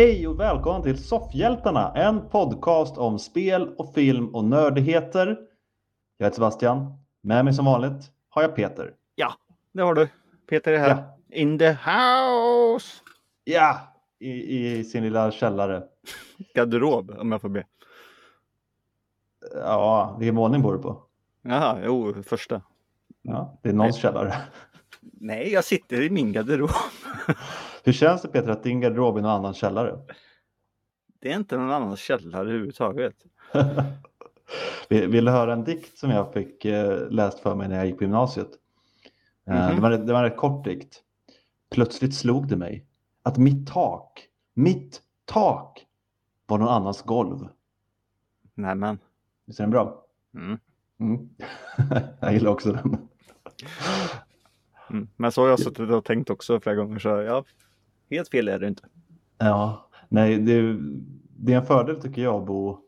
[0.00, 5.38] Hej och välkommen till Soffhjältarna, en podcast om spel och film och nördigheter.
[6.18, 6.98] Jag heter Sebastian.
[7.22, 8.94] Med mig som vanligt har jag Peter.
[9.14, 9.34] Ja,
[9.72, 10.08] det har du.
[10.48, 10.88] Peter är här.
[10.88, 11.18] Ja.
[11.36, 13.02] In the house!
[13.44, 13.80] Ja,
[14.18, 15.82] i, i sin lilla källare.
[16.54, 17.66] Garderob, om jag får be.
[19.54, 21.02] Ja, vilken våning bor du på?
[21.42, 22.62] Jaha, jo, första.
[23.22, 24.34] Ja, det är någons källare.
[25.00, 26.70] Nej, jag sitter i min garderob.
[27.84, 29.98] Hur känns det Peter att din garderob är någon annan källare?
[31.20, 33.14] Det är inte någon annan källare överhuvudtaget.
[34.88, 37.98] Vill du höra en dikt som jag fick eh, läst för mig när jag gick
[37.98, 38.50] på gymnasiet?
[39.44, 39.74] Mhm.
[39.74, 41.02] det, var, det var en rätt kort dikt.
[41.70, 42.86] Plötsligt slog det mig
[43.22, 45.86] att mitt tak, mitt tak
[46.46, 47.48] var någon annans golv.
[48.54, 48.98] Nämen.
[49.46, 50.04] Visst är den bra?
[50.34, 50.58] Mm.
[51.00, 51.28] Mm.
[52.20, 53.08] jag gillar också den.
[54.90, 55.08] Mm.
[55.16, 57.44] Men så har jag suttit och tänkt också flera gånger så ja,
[58.10, 58.88] helt fel är det inte.
[59.38, 60.78] Ja, nej, det, är-
[61.38, 62.78] det är en fördel tycker jag att bo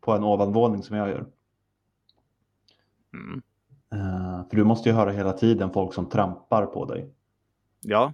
[0.00, 1.26] på en ovanvåning som jag gör.
[3.14, 3.42] Mm.
[3.92, 7.10] Eh, för du måste ju höra hela tiden folk som trampar på dig.
[7.80, 8.12] Ja,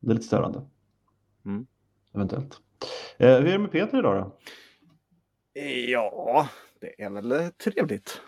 [0.00, 0.66] Det är lite störande.
[1.44, 1.66] Mm.
[2.14, 2.60] Eventuellt.
[3.18, 4.36] Eh, hur är det med Peter idag då?
[5.88, 6.48] ja,
[6.80, 8.20] det är väl trevligt.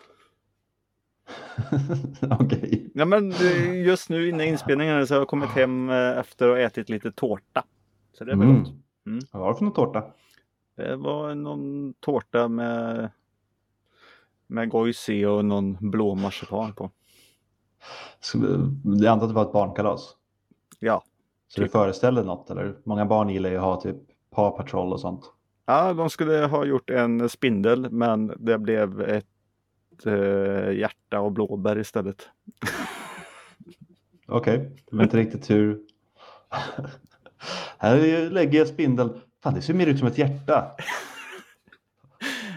[2.41, 2.91] Okej.
[2.95, 6.55] Ja, men eh, just nu innan inspelningen så har jag kommit hem eh, efter att
[6.55, 7.65] ha ätit lite tårta.
[8.13, 8.63] Så det är väl Mm.
[8.63, 8.73] gott.
[9.07, 9.21] Mm.
[9.33, 10.05] Vad var det för någon tårta?
[10.77, 13.11] Det var någon tårta med
[14.47, 16.91] med goice och någon blå marsipan på.
[18.20, 18.39] Så,
[18.85, 20.17] Jag antar att det var ett barnkalas.
[20.81, 21.03] Ja.
[21.48, 21.73] Så Typ.
[21.73, 22.77] föreställer något eller?
[22.85, 23.97] Många barn gillar ju att ha typ
[24.31, 25.33] Paw Patrol och sånt.
[25.67, 29.27] ja, de skulle ha gjort en spindel men det blev ett
[30.07, 32.29] eh, hjärta och blåbär istället.
[34.27, 35.81] Okej, det var inte riktigt hur...
[37.79, 39.21] Här lägger jag spindeln.
[39.43, 40.77] Fan, det ser mer ut som ett hjärta.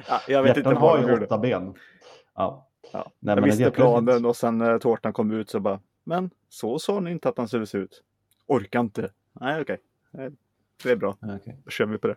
[0.08, 1.74] Ja, jag vet Hjärtan inte har ju åtta ben.
[2.36, 2.70] Ja.
[2.94, 3.12] Ja.
[3.20, 7.00] Nej, jag visste planen och sen när tårtan kom ut så bara Men så sa
[7.00, 8.04] ni inte att han skulle se ut.
[8.48, 9.12] Orkar inte.
[9.34, 9.78] Nej okej.
[10.12, 10.32] Nej,
[10.84, 11.18] Det är bra.
[11.22, 11.62] Okej.
[11.66, 12.16] Då kör vi på det.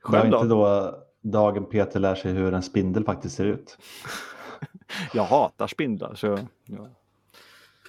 [0.00, 0.94] Själv inte då?
[1.24, 3.78] Dagen Peter lär sig hur en spindel faktiskt ser ut.
[5.14, 6.88] Jag hatar spindlar så ja.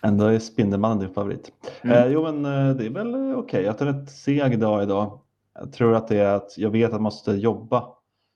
[0.02, 1.52] Ändå är Spindelmannen din favorit.
[1.82, 1.98] Mm.
[1.98, 3.64] Eh, jo, men eh, det är väl eh, okej.
[3.64, 5.20] Jag tar ett seg dag idag.
[5.60, 7.88] Jag tror att det är att jag vet att jag måste jobba.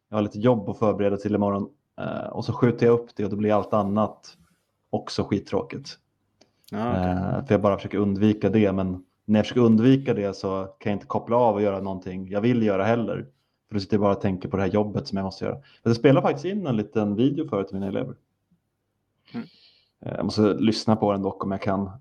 [0.10, 1.70] Jag har lite jobb att förbereda till imorgon.
[2.00, 4.38] Eh, och så skjuter jag upp det och då blir allt annat
[4.90, 5.98] också skittråkigt.
[6.72, 7.04] Ja, okej.
[7.04, 8.72] Eh, för jag bara försöker undvika det.
[8.72, 12.28] Men när jag försöker undvika det så kan jag inte koppla av och göra någonting
[12.28, 13.26] jag vill göra heller.
[13.70, 15.58] För då sitter jag bara och tänker på det här jobbet som jag måste göra.
[15.84, 18.16] Jag spelar faktiskt in en liten video för till mina elever.
[19.34, 19.48] Mm.
[20.02, 21.92] Eh, Jag måste lyssna på den dock om jag kan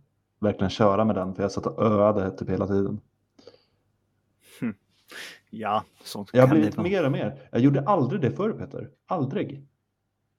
[0.40, 1.34] verkligen köra med den.
[1.34, 3.00] För jag satt och öade typ hela tiden.
[5.50, 7.48] ja sånt Jag har det blivit mer och mer.
[7.52, 8.90] Jag gjorde aldrig det förr Peter.
[9.06, 9.66] Aldrig.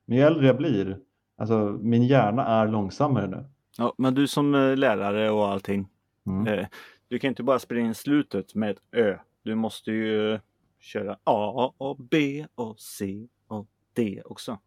[0.06, 1.00] Men ju äldre jag blir,
[1.38, 3.46] alltså min hjärna är långsammare nu.
[3.78, 5.88] Ja, men du som eh, lärare och allting.
[6.28, 6.48] Mm.
[6.48, 6.68] Eh,
[7.08, 9.18] du kan inte bara spela in slutet med ett Ö.
[9.44, 10.40] Du måste ju
[10.80, 14.58] köra A och B och C och D också.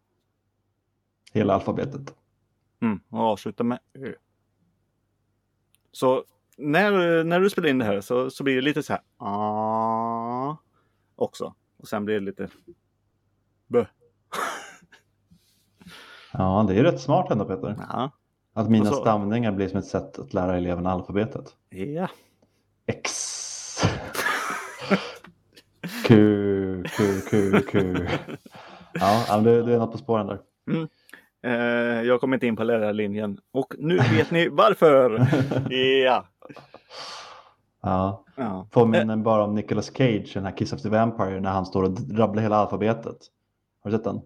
[1.33, 2.15] Hela alfabetet.
[2.81, 4.13] Mm, och avsluta med Ö.
[5.91, 6.23] Så
[6.57, 10.57] när, när du spelar in det här så, så blir det lite så här A
[11.15, 11.55] också.
[11.77, 12.49] Och sen blir det lite
[13.67, 13.85] Bö.
[16.33, 17.75] Ja, det är rätt smart ändå Peter.
[17.89, 18.11] Ja.
[18.53, 21.55] Att mina så- stavningar blir som ett sätt att lära eleverna alfabetet.
[21.69, 22.07] ja.
[22.85, 23.22] X.
[26.03, 27.95] Q, Q, Q, Q.
[28.93, 30.39] Ja, du, du är något på spåren där.
[31.43, 33.37] Eh, jag kommer inte in på lärarlinjen.
[33.51, 35.27] Och nu vet ni varför!
[36.03, 36.25] Ja.
[37.85, 38.67] Ja, ja.
[38.71, 41.97] påminner bara om Nicolas Cage, den här Kiss of the Vampire, när han står och
[42.11, 43.17] rabblar hela alfabetet.
[43.83, 44.21] Har du sett den?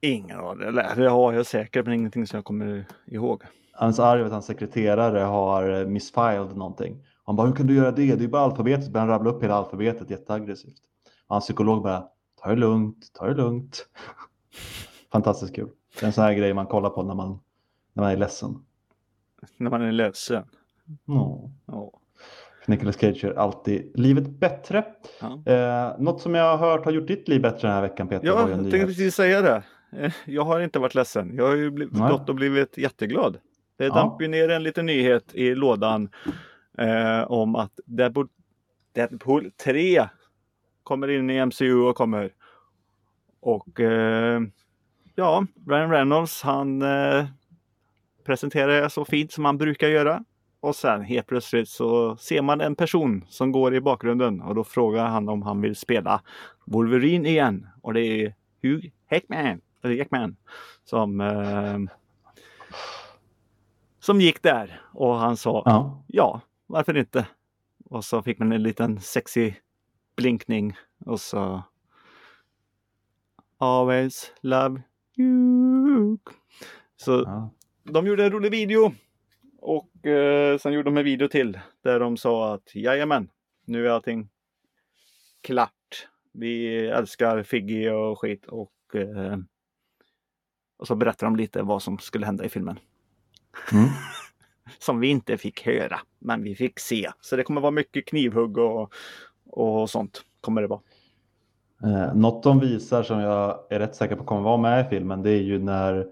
[0.00, 0.74] Ingen aning.
[0.96, 3.42] Det har jag säkert men ingenting som jag kommer ihåg.
[3.72, 6.96] Han är så arg att hans sekreterare har eh, missfiled någonting.
[7.24, 8.14] Han bara, hur kan du göra det?
[8.14, 8.92] Det är bara alfabetet.
[8.92, 10.82] Börjar han rabbla upp hela alfabetet jätteaggressivt.
[11.28, 12.04] Hans psykolog bara,
[12.42, 13.88] ta det lugnt, ta det lugnt.
[15.12, 15.68] Fantastiskt kul.
[15.94, 17.38] Det är en sån här grej man kollar på när man,
[17.92, 18.64] när man är ledsen.
[19.56, 20.44] När man är ledsen.
[21.04, 21.50] Ja.
[22.64, 24.84] För Nicolas Cage gör alltid livet bättre.
[25.20, 25.52] Ja.
[25.52, 28.26] Eh, något som jag har hört har gjort ditt liv bättre den här veckan Peter.
[28.26, 29.62] Ja, jag tänkte precis säga det.
[29.92, 31.34] Eh, Jag har inte varit ledsen.
[31.36, 33.38] Jag har ju blivit, gått och blivit jätteglad.
[33.76, 33.94] Det Ja.
[33.94, 36.08] damp ju ner en liten nyhet i lådan
[36.78, 37.80] eh, om att
[38.94, 40.08] Deadpool 3
[40.88, 42.32] kommer in i MCU och kommer.
[43.40, 44.42] Och eh,
[45.14, 47.26] ja, Ryan Reynolds han eh,
[48.24, 50.24] presenterar så fint som han brukar göra.
[50.60, 54.64] Och sen helt plötsligt så ser man en person som går i bakgrunden och då
[54.64, 56.22] frågar han om han vill spela
[56.64, 57.66] Wolverine igen.
[57.82, 60.36] Och det är Hugh Jackman, eller Jackman
[60.84, 61.78] som, eh,
[64.00, 66.02] som gick där och han sa Ja.
[66.06, 67.26] ja, varför inte?
[67.84, 69.52] Och så fick man en liten sexy
[70.18, 70.76] blinkning
[71.06, 71.62] och så
[73.58, 74.82] Always love
[75.16, 76.18] you.
[76.96, 77.50] Så Ja.
[77.84, 78.94] de gjorde en rolig video
[79.58, 83.30] och eh, sen gjorde de en video till där de sa att jajamän,
[83.64, 84.28] nu är allting
[85.40, 86.08] klart.
[86.32, 89.38] Vi älskar Figgy och skit och, eh,
[90.78, 92.78] och så berättar de lite vad som skulle hända i filmen.
[93.72, 93.88] Mm.
[94.78, 97.10] Som vi inte fick höra, men vi fick se.
[97.20, 98.94] Så det kommer vara mycket knivhugg och,
[99.48, 100.22] och sånt.
[100.40, 100.80] Kommer det vara.
[101.82, 105.22] Eh, något de visar som jag är rätt säker på kommer vara med i filmen
[105.22, 106.06] det är ju när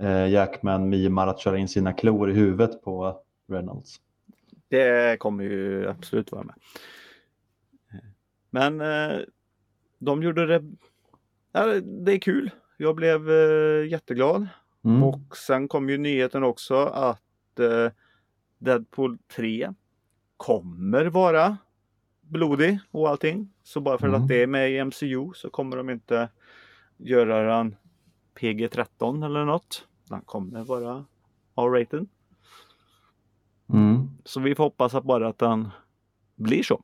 [0.00, 4.00] eh, Jackman mimar att köra in sina klor i huvudet på Reynolds.
[4.68, 6.54] Det kommer ju absolut vara med.
[8.50, 9.18] Men eh,
[9.98, 10.62] de gjorde det.
[11.52, 12.50] Ja, det är kul.
[12.76, 14.48] Jag blev eh, jätteglad.
[14.84, 15.02] Mm.
[15.02, 17.92] Och sen kom ju nyheten också att eh,
[18.58, 19.72] Deadpool 3
[20.36, 21.56] kommer vara
[22.30, 23.48] blodig och allting.
[23.62, 24.22] Så bara för Mm.
[24.22, 26.28] att det är med i MCU så kommer de inte
[26.96, 27.76] göra den
[28.40, 29.86] PG-13 eller något.
[30.08, 31.04] Den kommer vara
[31.56, 32.06] R-rated.
[33.72, 34.08] Mm.
[34.24, 35.68] Så vi får hoppas att bara att den
[36.36, 36.80] blir så.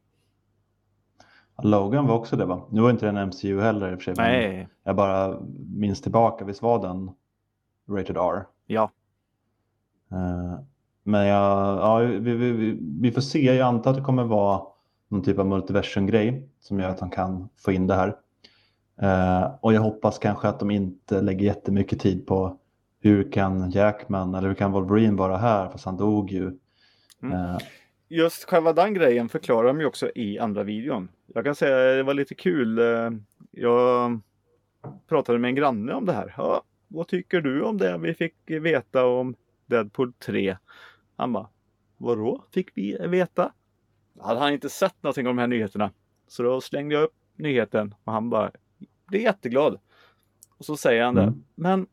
[1.63, 2.67] Logan var också det va?
[2.71, 4.15] Nu var inte den MCU heller i och för sig.
[4.17, 7.11] Nej, Jag bara minns tillbaka, visst var den
[7.99, 8.47] Rated R?
[8.67, 8.91] ja.
[10.11, 10.61] Eh,
[11.03, 14.63] Men jag, ja, vi, vi, vi, vi får se, jag antar att det kommer vara
[15.09, 18.17] någon typ av multiversum-grej som gör att de kan få in det här.
[19.03, 22.59] Eh, och jag hoppas kanske att de inte lägger jättemycket tid på
[23.01, 26.59] hur kan Jackman eller hur kan Wolverine vara här fast han dog ju.
[27.23, 27.33] Mm.
[27.33, 27.59] Eh,
[28.09, 31.09] Just själva den grejen förklarar de ju också i andra videon.
[31.27, 32.79] Jag kan säga att det var lite kul.
[32.79, 33.11] eh,
[33.51, 34.21] Jag
[35.09, 36.35] pratade med en granne om det här.
[36.37, 39.35] Ja, vad tycker du om det vi fick veta om
[39.67, 40.57] Deadpool 3?
[41.17, 41.49] Han bara,
[41.97, 43.53] vadå fick vi veta?
[44.21, 45.91] Hade han inte sett någonting om de här nyheterna.
[46.29, 48.51] Så då slängde jag upp nyheten och han bara
[49.07, 49.79] blev jätteglad.
[50.59, 51.23] Och så säger han det.
[51.23, 51.45] Mm.
[51.55, 51.87] Men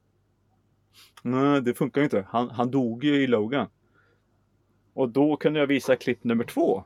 [1.24, 2.26] nej, det funkar ju inte.
[2.30, 3.68] Han, han dog ju i Logan.
[4.94, 6.84] Och då kunde jag visa klipp nummer två.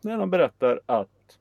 [0.00, 1.38] När de berättar att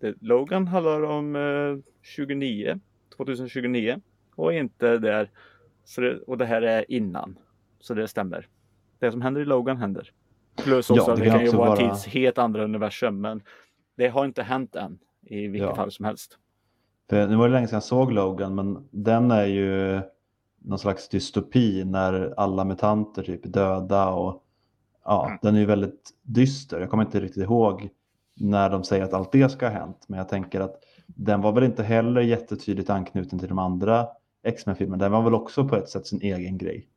[0.00, 2.80] det, Logan handlar om eh, 29,
[3.16, 4.00] 2029
[4.34, 5.30] och inte där.
[5.84, 7.38] Så det, och det här är innan.
[7.80, 8.48] Så det stämmer.
[8.98, 10.12] Det som händer i Logan händer.
[10.56, 13.20] Plus också Ja, att det det kan kan ju vara- tids helt andra universum.
[13.20, 13.42] Men
[13.96, 14.98] det har inte hänt än.
[15.22, 15.74] I vilket Ja.
[15.76, 16.38] fall som helst.
[17.10, 20.00] För nu var det länge sedan jag såg Logan, men den är ju
[20.58, 24.42] någon slags dystopi när alla mutanter typ är döda och
[25.04, 25.38] ja, Mm.
[25.42, 26.80] den är ju väldigt dyster.
[26.80, 27.88] Jag kommer inte riktigt ihåg
[28.40, 30.74] när de säger att allt det ska ha hänt, men jag tänker att
[31.06, 34.06] den var väl inte heller jättetydligt anknuten till de andra
[34.42, 35.04] X-Men-filmerna.
[35.04, 36.88] Den var väl också på ett sätt sin egen grej.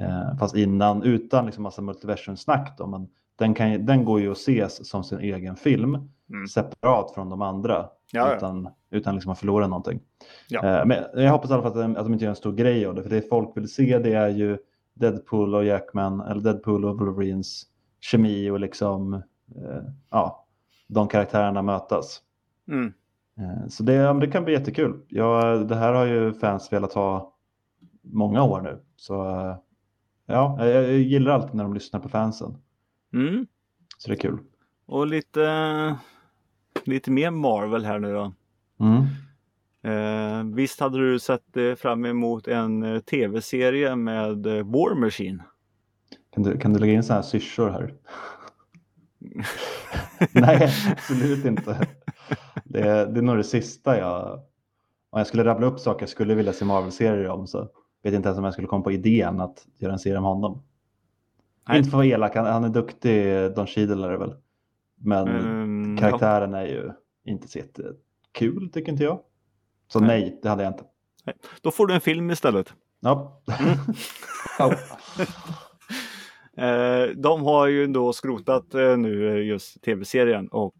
[0.00, 4.36] Eh, fast innan, utan liksom massa multiversum-snack då, men den, kan, den går ju att
[4.36, 6.46] ses som sin egen film, Mm.
[6.48, 7.72] separat från de andra
[8.12, 8.36] Ja, ja.
[8.36, 10.00] utan, utan liksom att förlora någonting.
[10.48, 10.64] Ja.
[10.80, 12.52] Eh, Men jag hoppas i alla fall att de, att de inte gör en stor
[12.52, 14.58] grej av det, för det folk vill se det är ju
[14.94, 17.62] Deadpool och Jackman, eller Deadpool och Wolverines
[18.00, 20.46] kemi och liksom, eh, ja,
[20.88, 22.20] de karaktärerna mötas.
[22.68, 22.92] Mm.
[23.40, 25.00] Eh, Så det, det kan bli jättekul.
[25.08, 27.34] Ja, det här har ju fans velat ha
[28.02, 28.78] många år nu.
[28.96, 29.56] Så eh,
[30.30, 32.56] ja, jag, jag gillar alltid när de lyssnar på fansen.
[33.12, 33.46] Mm.
[33.98, 34.38] Så det är kul.
[34.86, 35.96] Och lite,
[36.84, 38.32] lite mer Marvel här nu då.
[38.80, 39.06] Mm.
[39.82, 45.42] Eh, visst hade du sett eh, fram emot en eh, tv-serie med eh, War Machine?
[46.34, 47.94] Kan, du, kan du lägga in sådana här syrsor här?
[50.32, 51.88] Nej, absolut inte.
[52.64, 54.40] Det är, det är nog det sista jag...
[55.12, 57.68] Om jag skulle rabbla upp saker jag skulle vilja se Marvel-serier om så
[58.02, 60.62] vet inte ens om jag skulle komma på idén att göra en serie om honom.
[61.68, 61.78] Nej.
[61.78, 63.24] Inte för att vara elak, han, han är duktig,
[63.56, 64.34] Don Cheadle är det väl.
[64.96, 66.00] Men Mm, ja.
[66.00, 66.90] karaktären är ju
[67.24, 69.20] inte så jättekul tycker inte jag.
[69.88, 70.08] Så Nej.
[70.08, 70.84] nej, det hade jag inte.
[71.62, 72.74] Då får du en film istället.
[73.00, 73.42] Ja.
[73.60, 73.76] Mm.
[74.58, 74.74] Ja.
[76.56, 80.74] Eh, de har ju då skrotat eh, nu eh, just tv-serien och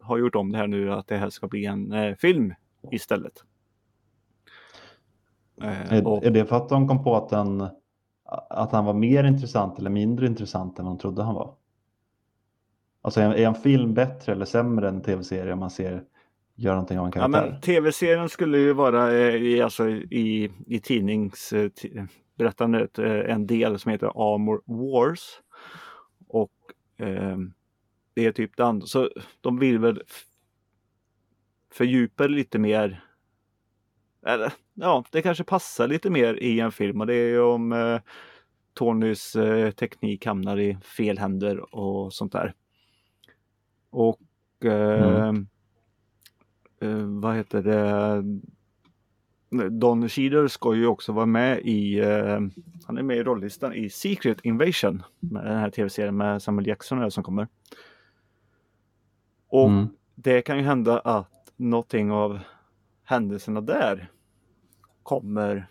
[0.00, 2.54] har gjort om det här nu att det här ska bli en film
[2.92, 3.44] istället.
[5.62, 7.68] Eh, Är, och, är det för att de kom på att, den,
[8.50, 11.54] att han var mer intressant eller mindre intressant än de trodde han var?
[13.02, 16.04] Alltså är, är en film bättre eller sämre än tv-serie om man ser
[16.54, 17.50] gör någonting av en ja, karaktär?
[17.50, 21.52] men tv-serien skulle ju vara eh, i, alltså, i, i tidnings...
[21.52, 25.40] Eh, ti- berättandet eh, en del som heter Armor Wars.
[26.28, 26.52] Och
[26.96, 27.36] eh,
[28.14, 28.82] det är typ den.
[28.82, 30.02] Så de vill väl
[31.72, 33.04] fördjupa lite mer.
[34.26, 37.72] Eller ja, det kanske passar lite mer i en film och det är ju om
[37.72, 38.00] eh,
[38.74, 42.54] Tonys eh, teknik hamnar i fel händer och sånt där.
[43.90, 44.20] Och
[44.64, 45.46] eh, Mm.
[46.80, 48.22] eh, vad heter det?
[49.70, 52.40] Don Cheadle ska ju också vara med i, eh,
[52.86, 55.02] han är med i rollistan i Secret Invasion.
[55.20, 57.48] Den här tv-serien med Samuel Jackson som kommer.
[59.48, 59.88] Och Mm.
[60.14, 62.38] det kan ju hända att någonting av
[63.04, 64.10] händelserna där
[65.02, 65.66] kommer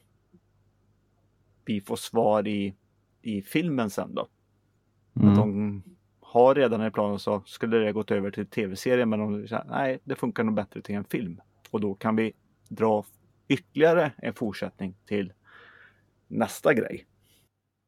[1.65, 2.75] vi få svar i,
[3.21, 4.21] i filmen sen då.
[4.21, 5.35] Att Mm.
[5.35, 5.83] de
[6.19, 9.99] har redan i planen så skulle det gått över till tv-serie men de säger nej
[10.03, 11.41] det funkar nog bättre till en film.
[11.71, 12.33] Och då kan vi
[12.69, 13.05] dra
[13.47, 15.33] ytterligare en fortsättning till
[16.27, 17.05] nästa grej.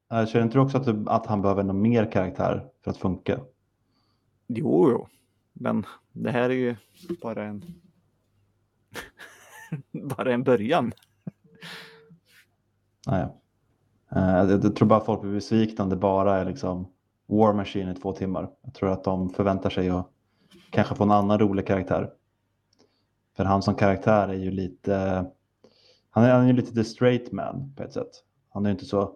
[0.10, 2.98] Jag känner inte du också att, du, att han behöver någon mer karaktär för att
[2.98, 3.40] funka?
[4.48, 5.08] Jo, jo.
[5.54, 6.76] Men det här är ju
[7.22, 7.64] bara en
[10.10, 10.92] bara en början.
[13.08, 13.28] Nej.
[14.16, 16.88] Eh, Jag, jag tror bara folk blir besvikna om det bara är liksom
[17.28, 18.50] War Machine i två timmar.
[18.62, 20.10] Jag tror att de förväntar sig att
[20.70, 22.10] kanske få en annan rolig karaktär.
[23.36, 25.26] För han som karaktär är ju lite,
[26.10, 28.12] han är, han är ju lite the straight man på ett sätt.
[28.50, 29.12] Han är ju inte så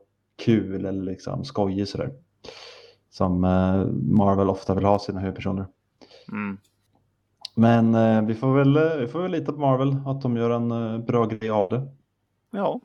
[0.46, 2.12] kul eller liksom skojig sådär.
[3.10, 3.86] Som eh,
[4.18, 5.66] Marvel ofta vill ha sina huvudpersoner.
[6.32, 6.58] Mm.
[7.56, 10.72] Men eh, vi, får väl, vi får väl lita på Marvel, att de gör en
[10.72, 11.88] eh, bra grej av det.
[12.52, 12.82] Ja.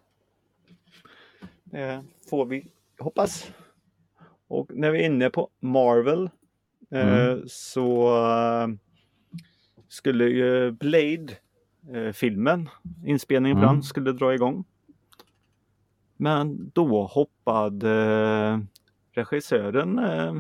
[1.73, 2.67] Det får vi
[2.99, 3.53] hoppas.
[4.49, 6.31] Och när vi är inne på Marvel
[6.91, 8.69] eh, så eh,
[9.89, 11.29] skulle ju Blade
[11.93, 12.69] eh, filmen,
[13.07, 13.75] inspelningen på Mm.
[13.75, 14.65] den skulle dra igång.
[16.17, 18.59] Men då hoppade eh,
[19.13, 20.35] regissören eh,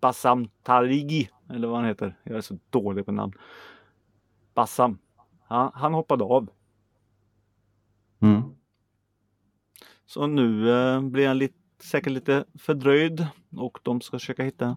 [0.00, 2.18] Bassam Tarigi, eller vad han heter.
[2.24, 3.32] Jag är så dålig på namn.
[4.54, 4.98] Bassam.
[5.42, 6.48] Han, han hoppade av.
[8.20, 8.42] Mm.
[10.12, 13.26] Så nu eh, blir han lite, säkert lite fördröjd
[13.56, 14.76] och de ska försöka hitta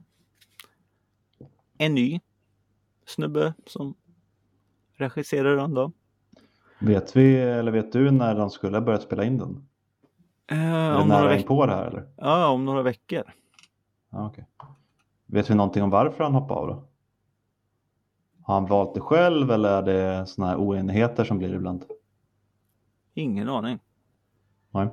[1.78, 2.20] en ny
[3.06, 3.96] snubbe som
[4.94, 5.92] regisserar den då.
[6.80, 9.68] Vet vi, eller vet du när de skulle ha börjat spela in den?
[10.48, 12.08] Eh, om, några nära veck- in på det här eller?
[12.18, 13.24] ja, om några veckor.
[14.10, 14.46] Okej.
[15.26, 16.88] Vet vi någonting om varför han hoppade av då?
[18.42, 21.86] Har han valt det själv eller är det sådana här oenigheter som blir ibland?
[23.14, 23.80] Ingen aning.
[24.72, 24.88] Nej.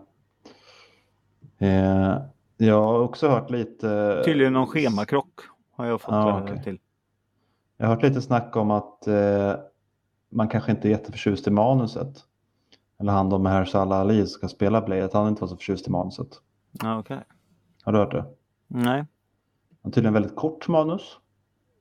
[1.62, 2.19] Eh,
[2.57, 4.23] jag har också hört lite...
[4.25, 5.40] Tydligen någon schemakrock
[5.73, 6.62] har jag fått det okej.
[6.62, 6.78] till.
[7.76, 9.54] Jag har hört lite snack om att eh,
[10.31, 12.25] man kanske inte är jätteförtjust i manuset.
[13.00, 15.88] Eller han då Mahershala Ali som ska spela Blade, att han inte var så förtjust
[15.88, 16.28] i manuset.
[16.83, 17.21] Ja, okej.
[17.83, 18.25] Har du hört det?
[18.69, 18.99] Nej.
[18.99, 19.07] Han
[19.83, 21.19] har tydligen väldigt kort manus.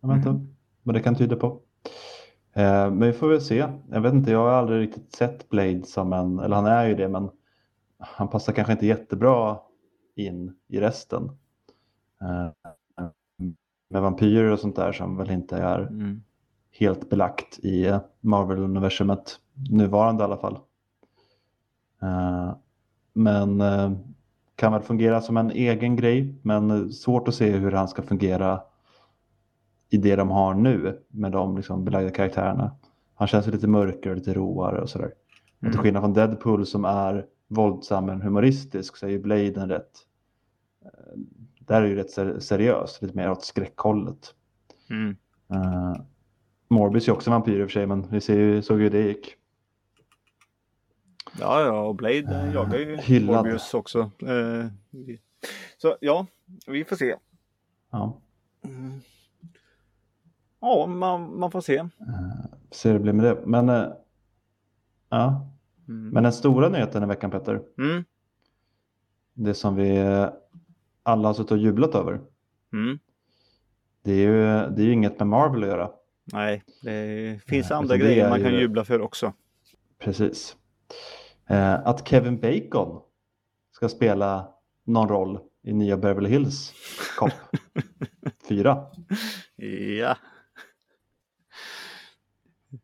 [0.02, 0.46] Jag vet inte
[0.84, 1.60] vad det kan tyda på.
[2.54, 3.68] Eh, men vi får väl se.
[3.92, 6.96] Jag vet inte, jag har aldrig riktigt sett Blade som en, eller han är ju
[6.96, 7.30] det, men
[8.00, 9.58] han passar kanske inte jättebra
[10.16, 11.24] in i resten.
[12.22, 12.50] Eh,
[13.90, 16.24] med vampyrer och sånt där som väl inte är Mm.
[16.72, 19.40] helt belagt i Marvel-universumet,
[19.70, 20.60] nuvarande i alla fall.
[22.02, 22.56] Eh,
[23.14, 23.92] men eh,
[24.56, 28.62] kan väl fungera som en egen grej, men svårt att se hur han ska fungera
[29.90, 32.72] i det de har nu med de liksom belagda karaktärerna.
[33.16, 35.08] Han känns lite mörkare och lite roare och sådär.
[35.56, 35.82] Och till Mm.
[35.84, 39.92] skillnad från Deadpool som är våldsam men humoristisk så är ju Blade en rätt
[40.86, 40.90] eh,
[41.60, 44.36] där är ju rätt ser- seriös, lite mer åt skräckhållet.
[44.90, 45.16] Mm.
[45.54, 45.96] Uh,
[46.68, 48.90] Morbius är också vampyr i och för sig, men vi ser ju, såg ju hur
[48.92, 49.36] det gick.
[51.40, 52.18] Ja, ja, och Blade
[52.48, 53.36] eh, jagar ju hyllad.
[53.46, 54.12] Morbius också.
[54.22, 54.66] Eh,
[55.78, 56.26] så ja,
[56.68, 57.16] vi får se.
[57.92, 58.22] Ja,
[58.64, 59.00] Mm.
[60.60, 61.80] Ja, man, man får se.
[61.80, 61.90] uh,
[62.72, 63.42] se hur det blir med det.
[63.46, 63.92] Men,
[65.10, 65.48] ja.
[65.88, 66.10] Mm.
[66.10, 68.04] men den stora nyheten i veckan Petter, Mm.
[69.34, 70.30] det som vi eh,
[71.04, 72.22] alla har suttit och jublat över,
[72.74, 73.00] Mm.
[74.04, 74.36] det är ju,
[74.76, 75.92] det är ju inget med Marvel att göra.
[76.34, 79.34] Nej, det finns Nej, andra alltså det grejer man kan ju- jubla för också.
[80.00, 80.56] Precis.
[81.48, 83.02] Eh, att Kevin Bacon
[83.72, 84.48] ska spela
[84.84, 86.74] någon roll i nya Beverly Hills
[87.20, 87.32] Cop
[88.50, 88.86] 4.
[90.00, 90.18] Ja.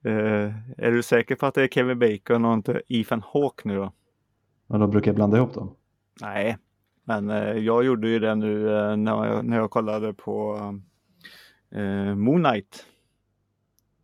[0.04, 3.76] Eh, är du säker på att det är Kevin Bacon och inte Ethan Hawke nu
[3.76, 3.92] då?
[4.68, 5.76] Och då brukar jag blanda ihop dem.
[6.22, 6.58] Nej,
[7.04, 10.58] men eh, jag gjorde ju det nu eh, när, jag, när jag kollade på
[11.72, 12.86] eh, Moon Knight.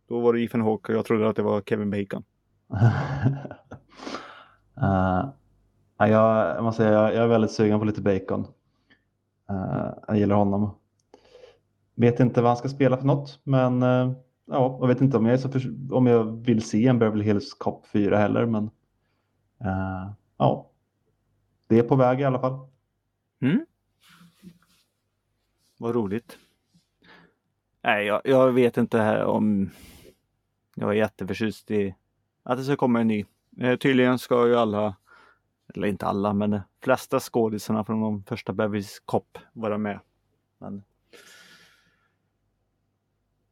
[0.08, 2.24] Då var det Ethan Hawke och jag trodde att det var Kevin Bacon.
[5.96, 8.46] Ja, jag, jag måste säga, jag, jag är väldigt sugen på lite bacon.
[9.50, 10.74] Uh, jag gillar honom.
[11.94, 14.12] Vet inte vad han ska spela för något, men uh,
[14.44, 17.24] ja, jag vet inte om jag, är så för, om jag vill se en Beverly
[17.24, 18.64] Hills Cop 4 heller, men
[19.64, 20.70] uh, ja,
[21.66, 22.68] det är på väg i alla fall.
[23.40, 23.66] Mm.
[25.78, 26.38] Vad roligt.
[27.82, 29.70] Nej, jag, jag vet inte här om
[30.74, 31.94] jag är jätteförtjust i
[32.42, 33.24] att det ska komma en ny.
[33.60, 34.96] Eh, tydligen ska ju alla,
[35.74, 40.00] eller inte alla, men de flesta skådisarna från de första Bevis Cop vara med.
[40.58, 40.82] Men...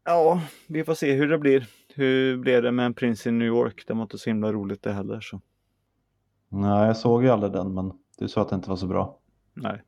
[0.05, 1.67] Ja, vi får se hur det blir.
[1.95, 3.85] Hur blev det med en prins i New York?
[3.87, 5.21] Det var inte så himla roligt det heller.
[5.21, 5.41] Så.
[6.49, 9.19] Nej, jag såg ju aldrig den, men du sa att det inte var så bra.
[9.55, 9.83] Nej,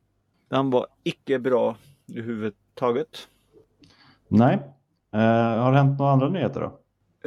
[0.49, 1.77] den var icke bra
[2.09, 3.29] överhuvudtaget.
[4.29, 4.55] Nej.
[5.13, 5.21] Eh,
[5.63, 6.81] har det hänt några andra nyheter då?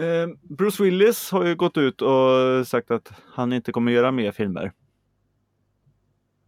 [0.03, 4.32] Eh, Bruce Willis har ju gått ut och sagt att han inte kommer göra mer
[4.32, 4.72] filmer.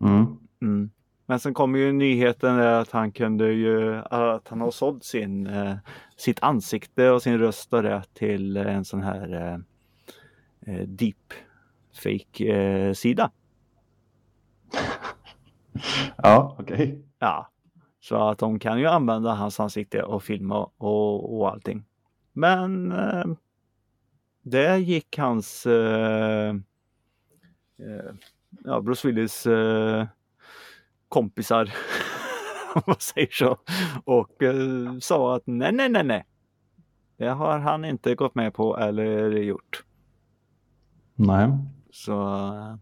[0.01, 0.37] Mm.
[0.61, 0.89] Mm.
[1.29, 5.75] Men sen kommer ju nyheten att han kunde ju, att han har sålt sin, eh,
[6.17, 11.33] sitt ansikte och sin röst och det till en sån här eh, eh deep
[12.03, 13.31] fake sida.
[16.17, 16.75] ja, okej.
[16.75, 17.01] Okay.
[17.19, 17.49] Ja,
[17.99, 21.85] så att de kan ju använda hans ansikte och filma och, och allting.
[22.33, 23.25] Men eh,
[24.41, 26.55] där gick hans eh,
[28.63, 30.07] ja, Bruce Willis eh,
[31.09, 31.73] kompisar,
[32.75, 33.57] om man säger så,
[34.03, 36.25] och eh, sa att nej, nej, nej, nej.
[37.17, 39.83] Det har han inte gått med på eller gjort.
[41.15, 41.49] Nej.
[41.91, 42.75] Så eh,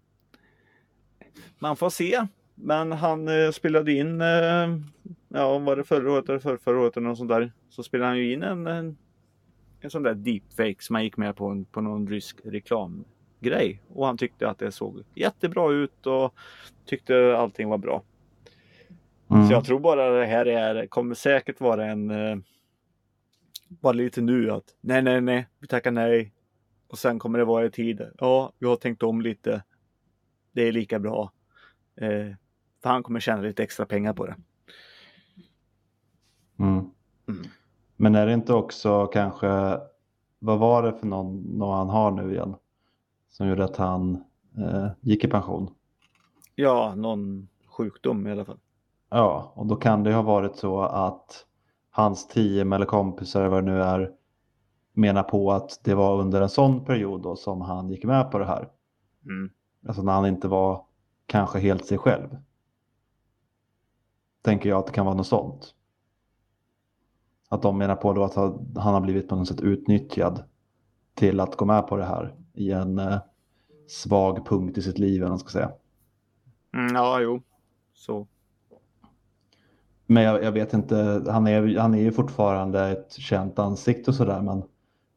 [1.60, 2.28] man får se.
[2.56, 4.80] Men han eh, spelade in, eh,
[5.28, 7.52] ja var det förra året eller förra, förra året eller något sånt där.
[7.70, 8.98] Så spelade han ju in en, en,
[9.80, 13.82] en sån där deepfake som han gick med på, på någon rysk reklamgrej.
[13.94, 16.34] Och han tyckte att det såg jättebra ut och
[16.86, 18.04] tyckte allting var bra.
[19.30, 19.48] Mm.
[19.48, 22.38] Så jag tror bara det här är, kommer säkert vara en, eh,
[23.70, 26.34] bara lite nu att nej, nej, nej, vi tackar nej.
[26.88, 28.02] Och sen kommer det vara i tid.
[28.18, 29.64] Ja, vi har tänkt om lite.
[30.52, 31.32] Det är lika bra.
[31.96, 32.36] Eh,
[32.84, 34.36] för han kommer tjäna lite extra pengar på det.
[36.60, 36.78] Mm.
[37.28, 37.44] Mm.
[37.96, 39.48] Men är det inte också kanske,
[40.40, 42.56] vad var det för någon, någon han har nu igen?
[43.30, 44.24] Som gjorde att han
[44.58, 45.70] eh, gick i pension?
[46.56, 48.60] Ja, någon sjukdom i alla fall.
[49.10, 51.46] Ja, och då kan det ha varit så att
[51.90, 54.12] hans team eller kompisar vad det nu är
[54.94, 58.38] menar på att det var under en sån period då som han gick med på
[58.40, 58.70] det här.
[59.26, 59.52] Mm.
[59.88, 60.86] Alltså när han inte var
[61.26, 62.38] kanske helt sig själv
[64.42, 65.74] tänker jag att det kan vara något sånt.
[67.50, 70.44] Att de menar på då att han har blivit på något sätt utnyttjad
[71.14, 73.18] till att gå med på det här i en eh,
[73.88, 75.72] svag punkt i sitt liv, eller man ska säga.
[76.74, 77.42] Mm, ja, jo,
[77.94, 78.28] så.
[80.08, 84.16] Men jag, jag, vet inte, han är, han är ju fortfarande ett känt ansikte och
[84.16, 84.64] sådär, men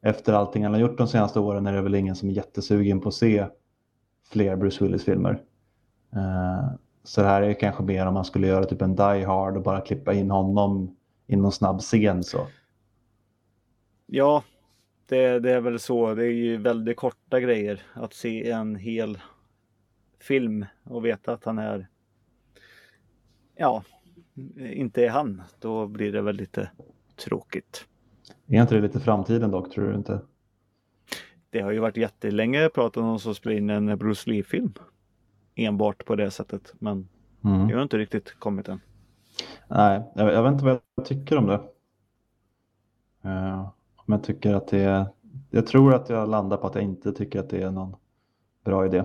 [0.01, 2.99] efter allting han har gjort de senaste åren är det väl ingen som är jättesugen
[2.99, 3.47] på att se
[4.29, 5.41] fler Bruce Willis-filmer.
[6.15, 6.73] Uh,
[7.03, 9.63] så det här är kanske mer om man skulle göra typ en Die Hard och
[9.63, 10.95] bara klippa in honom
[11.27, 12.47] i någon snabb scen så.
[14.05, 14.43] Ja,
[15.05, 16.15] det, det, är väl så.
[16.15, 19.19] Det är ju väldigt korta grejer att se en hel
[20.19, 21.87] film och veta att han är
[23.55, 23.83] ja,
[24.57, 25.41] inte är han.
[25.59, 26.71] Då blir det väl lite
[27.15, 27.87] tråkigt.
[28.47, 30.21] Är inte det lite framtiden dock, tror du inte?
[31.49, 34.73] Det har ju varit jättelänge pratat om att spela in en Bruce Lee-film
[35.55, 36.73] enbart på det sättet.
[36.79, 37.07] Men
[37.43, 37.69] mm.
[37.69, 38.79] jag har inte riktigt kommit än.
[39.67, 41.61] Nej, jag, jag vet inte vad jag tycker om det.
[43.25, 45.05] Uh, om jag tycker att det är,
[45.49, 47.95] jag tror att jag landar på att jag inte tycker att det är någon
[48.65, 49.03] bra idé.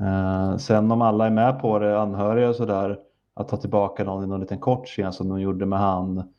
[0.00, 2.98] Uh, sen om alla är med på det, anhöriga och sådär,
[3.34, 6.32] att ta tillbaka någon i någon liten kort scen som de gjorde med han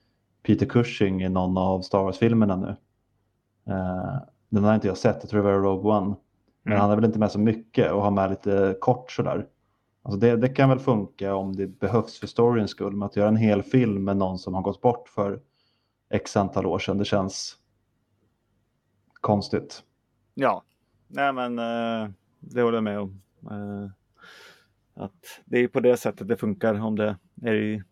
[0.44, 2.76] Peter Cushing i någon av Star Wars-filmerna nu.
[3.74, 4.18] Uh,
[4.50, 6.16] den har inte jag sett, jag tror det var Rogue One.
[6.64, 6.82] Men mm.
[6.82, 9.48] han är väl inte med så mycket och har med lite kort sådär.
[10.04, 12.96] Alltså det, det kan väl funka om det behövs för storyns skull.
[12.96, 15.40] Men att göra en hel film med någon som har gått bort för
[16.10, 17.58] x antal år sedan, det känns
[19.22, 19.84] konstigt.
[20.34, 20.64] Ja,
[21.08, 23.22] nej men eh, det håller jag med om.
[23.52, 23.90] Eh,
[24.96, 27.84] att det är på det sättet det funkar om det är i,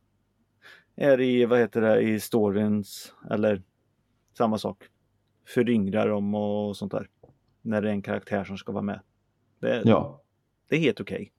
[0.96, 3.64] är i vad heter det, i storyns eller
[4.38, 4.84] samma sak.
[5.48, 7.10] Föryngrar dem och sånt där
[7.62, 9.00] när det är en karaktär som ska vara med.
[9.60, 10.22] Det, ja.
[10.68, 11.16] det är helt okej.
[11.16, 11.30] Okay.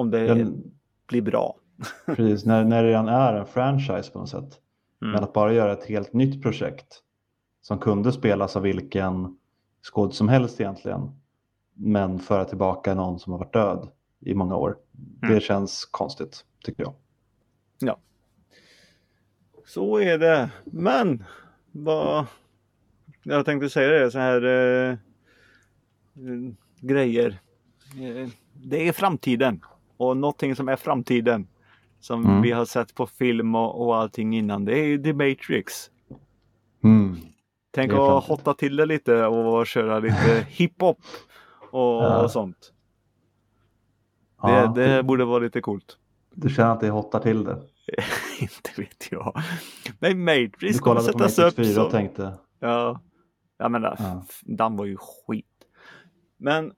[0.00, 0.72] Om det Den,
[1.06, 1.56] blir bra.
[2.06, 4.60] precis, när, när det redan är en franchise på något sätt.
[5.02, 5.12] Mm.
[5.12, 7.02] Men att bara göra ett helt nytt projekt
[7.62, 9.38] som kunde spelas av vilken
[9.82, 11.20] skåd som helst egentligen.
[11.74, 13.88] men föra tillbaka någon som har varit död
[14.24, 14.76] i många år.
[15.22, 15.34] Mm.
[15.34, 16.94] Det känns konstigt, tycker jag.
[17.78, 17.98] Ja.
[19.66, 20.50] Så är det.
[20.64, 21.24] Men
[21.72, 22.26] vad...
[23.22, 24.98] Jag tänkte säga det, så här eh, eh,
[26.80, 27.40] grejer.
[28.00, 29.60] Eh, det är framtiden.
[29.96, 31.46] Och någonting som är framtiden.
[32.00, 32.42] Som Mm.
[32.42, 34.64] vi har sett på film och, och allting innan.
[34.64, 35.90] Det är ju The Matrix.
[36.84, 37.16] Mm.
[37.70, 40.98] Tänk att hotta till det lite och köra lite hiphop
[41.70, 42.22] och, Ja.
[42.22, 42.72] och sånt.
[44.46, 45.98] Det, Ja, det borde vara lite coolt.
[46.34, 47.62] Du känner att det hottar till det.
[48.40, 49.36] Inte vet jag.
[49.98, 51.84] Men Matrix Du kommer kollade på sättas Matrix upp 4 som...
[51.84, 53.00] och tänkte, Ja.
[53.58, 54.24] Jag menar, Ja.
[54.28, 55.46] f- den var ju skit.
[56.36, 56.72] Men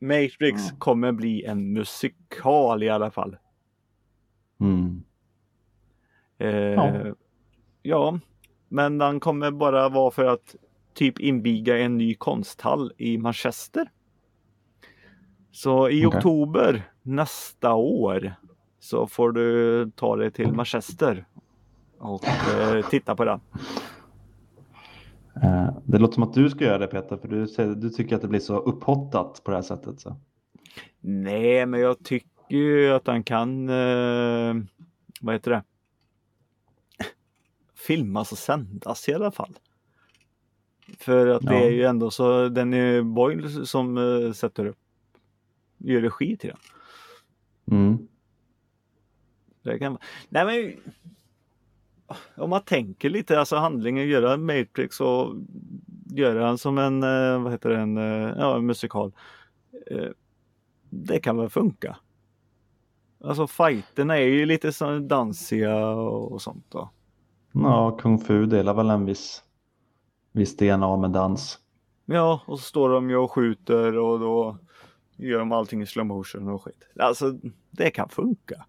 [0.00, 0.78] Matrix Mm.
[0.78, 3.36] kommer bli en musikal i alla fall.
[4.60, 5.02] mm,
[6.38, 7.14] Eh, Ja.
[7.82, 8.20] ja.
[8.68, 10.56] men den kommer bara vara för att
[10.94, 13.90] typ inviga en ny konsthall i Manchester.
[15.52, 16.16] Så i Okej.
[16.18, 18.34] oktober nästa år
[18.80, 21.26] så får du ta dig till Manchester
[21.98, 23.40] och eh, titta på den.
[25.42, 28.16] eh, det låter som att du ska göra det Peter, för du, säger- du tycker
[28.16, 30.00] att det blir så upphottat på det här sättet.
[30.00, 30.16] Så.
[31.00, 34.54] Nej, men jag tycker ju att han kan, eh,
[35.20, 35.62] vad heter det?
[37.74, 39.54] Filmas och sändas i alla fall.
[40.98, 41.60] För att det Ja.
[41.60, 44.76] är ju ändå så, den är Boyle som eh, sätter upp,
[45.78, 46.58] gör regi till den.
[47.70, 48.08] Mm.
[49.62, 49.98] Det kan,
[50.28, 50.80] nej men
[52.36, 55.34] om man tänker lite, alltså handlingen, göra en Matrix och
[56.06, 59.12] göra den som en, eh, vad heter det, en, eh, ja, en musikal.
[59.90, 60.08] Eh,
[60.90, 61.96] Det kan väl funka.
[63.24, 66.90] Alltså fighterna är ju lite så dansiga och sånt då.
[67.52, 69.42] Ja, kung fu delar väl en viss,
[70.32, 71.58] viss DNA med dans.
[72.04, 74.58] Ja, och så står de ju och skjuter och då
[75.16, 76.88] gör de allting i slow motion och skit.
[76.98, 77.38] Alltså
[77.70, 78.64] det kan funka.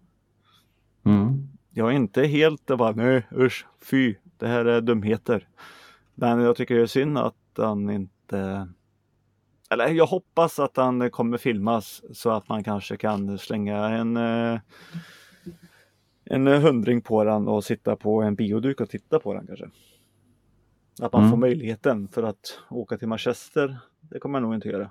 [1.04, 1.48] Mm.
[1.70, 5.48] Jag är inte helt det bara nej usch fy det här är dumheter.
[6.14, 8.68] Men jag tycker det är synd att han inte
[9.70, 14.60] eller jag hoppas att han kommer filmas så att man kanske kan slänga en eh,
[16.24, 19.70] en hundring på den och sitta på en bioduk och titta på den kanske.
[21.00, 21.30] Att man Mm.
[21.30, 23.78] får möjligheten för att åka till Manchester.
[24.00, 24.90] Det kommer jag nog inte göra.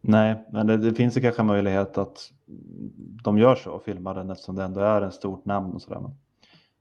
[0.00, 2.32] Nej, men det, det finns ju kanske möjlighet att
[3.24, 6.00] de gör så och filmar den eftersom det ändå är en stort namn och sådär.
[6.00, 6.16] Men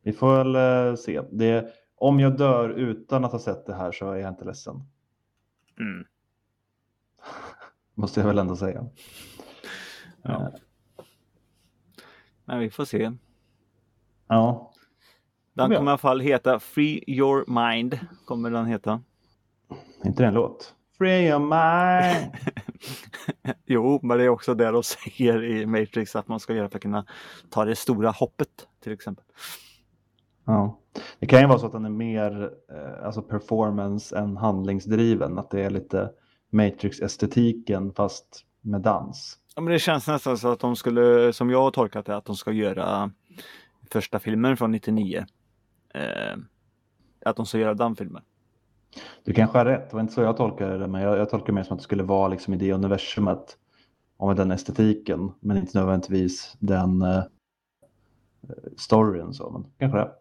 [0.04, 0.56] vi får väl
[0.90, 1.22] eh, se.
[1.32, 4.84] Det, om jag dör utan att ha sett det här så är jag inte ledsen.
[5.80, 6.06] Mm.
[7.96, 8.86] Måste jag väl ändå säga.
[10.22, 10.52] Ja.
[12.46, 13.12] Men vi får se.
[14.28, 14.74] Ja,
[15.54, 18.00] Den kommer i alla fall heta Free Your Mind.
[18.26, 19.02] Kommer den heta.
[20.04, 20.76] inte det en låt?
[20.98, 22.32] Free your mind.
[23.66, 24.84] Jo, men det är också det de
[25.18, 27.06] säger i Matrix att man ska göra för att kunna
[27.50, 29.26] ta det stora hoppet till exempel.
[30.46, 30.80] Ja.
[31.20, 35.40] Det kan ju vara så att den är mer eh, alltså performance än handlingsdriven.
[35.40, 36.10] Att det är lite
[36.52, 39.38] Matrix-estetiken fast med dans.
[39.56, 42.26] Ja, men det känns nästan så att de skulle, som jag har tolkat det, att
[42.26, 43.12] de ska göra
[43.92, 45.26] första filmen från 99.
[45.94, 46.38] Eh,
[47.26, 48.24] att de ska göra den filmen.
[49.24, 51.48] Du kanske har rätt, det var inte så jag tolkade det, men jag, jag tolkar
[51.48, 53.58] det mer som att det skulle vara liksom i det universumet
[54.18, 57.24] och den estetiken, men inte nödvändigtvis den eh,
[58.78, 59.34] storyn.
[59.34, 60.12] Så, men kanske det.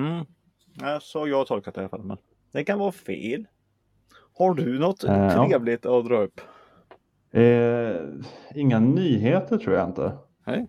[0.00, 0.26] Mm.
[0.80, 2.02] Ja, så har jag tolkat det i alla fall.
[2.02, 2.16] Men
[2.52, 3.46] det kan vara fel.
[4.38, 5.46] Har du något Eh, ja.
[5.48, 6.40] trevligt att dra upp?
[7.30, 7.96] Eh,
[8.54, 10.12] inga nyheter tror jag inte.
[10.46, 10.66] Nej.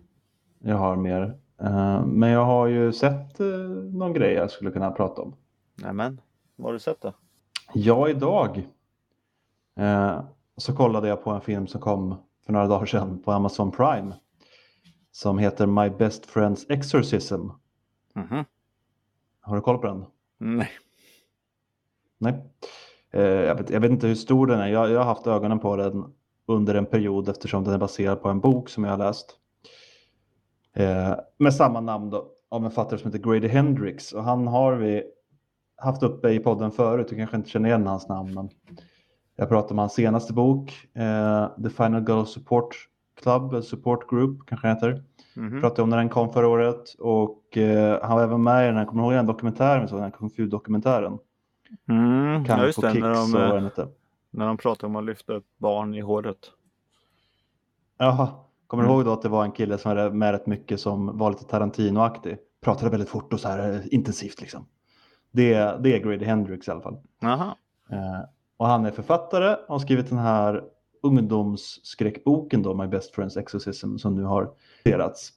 [0.58, 1.38] Jag har mer.
[1.62, 3.46] Eh, men jag har ju sett eh,
[3.92, 5.34] någon grej jag skulle kunna prata om.
[5.82, 6.20] Nämen,
[6.64, 7.12] har du sett då?
[7.72, 8.68] Ja, idag
[9.76, 10.20] eh,
[10.56, 12.14] så kollade jag på en film som kom
[12.46, 14.14] för några dagar sedan på Amazon Prime.
[15.12, 17.48] Som heter My Best Friend's Exorcism.
[18.14, 18.44] Mhm.
[19.40, 20.04] Har du koll på den?
[20.38, 20.70] Nej.
[22.18, 22.34] Nej.
[23.10, 24.66] Eh, jag, vet, jag vet inte hur stor den är.
[24.66, 26.14] Jag, jag har haft ögonen på den
[26.46, 29.36] under en period eftersom den är baserad på en bok som jag har läst.
[30.74, 34.12] Eh, med samma namn då, av en författare som heter Grady Hendrix.
[34.12, 35.04] Och han har vi
[35.78, 37.06] haft uppe i podden förut.
[37.10, 38.34] Du kanske inte känner igen hans namn.
[38.34, 38.50] Men
[39.36, 40.88] jag pratade om hans senaste bok.
[40.94, 42.76] Eh, The Final Girl Support
[43.22, 45.04] Club, Support Group kanske den heter.
[45.36, 45.60] Mhm.
[45.60, 46.94] Pratade om när den kom förra året.
[46.98, 49.94] Och eh, han var även med i den här, kommer du ihåg den dokumentären, så,
[49.94, 51.18] den här Kung Fu-dokumentären?
[51.88, 52.44] Mm.
[52.48, 52.94] Ja, just det.
[52.94, 53.88] När och de, den hette.
[54.30, 56.38] när de pratar om att lyfta upp barn i håret.
[57.98, 58.28] Jaha,
[58.66, 58.96] kommer du Mm.
[58.96, 61.44] ihåg då att det var en kille som var med rätt mycket som var lite
[61.44, 62.36] Tarantino-aktig?
[62.60, 64.66] Pratade väldigt fort och så här eh, intensivt liksom.
[65.30, 66.98] Det, det är Grady Hendrix i alla fall.
[67.22, 67.56] Aha.
[67.90, 68.20] Eh,
[68.56, 70.64] och han är författare och har skrivit den här
[71.02, 74.50] ungdomsskräckboken då, My Best Friends Exorcism, som nu har
[74.84, 75.32] serats.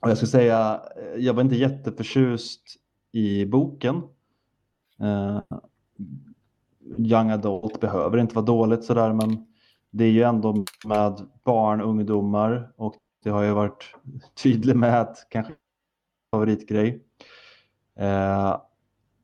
[0.00, 2.62] Och jag skulle säga, eh, jag var inte jätteförtjust
[3.12, 4.02] i boken.
[5.02, 5.40] Uh,
[6.98, 9.46] young adult behöver inte vara dåligt sådär, men
[9.90, 13.94] det är ju ändå med barn, ungdomar och det har ju varit
[14.42, 15.52] tydligt med att kanske
[16.30, 17.04] favoritgrej.
[18.00, 18.56] Uh,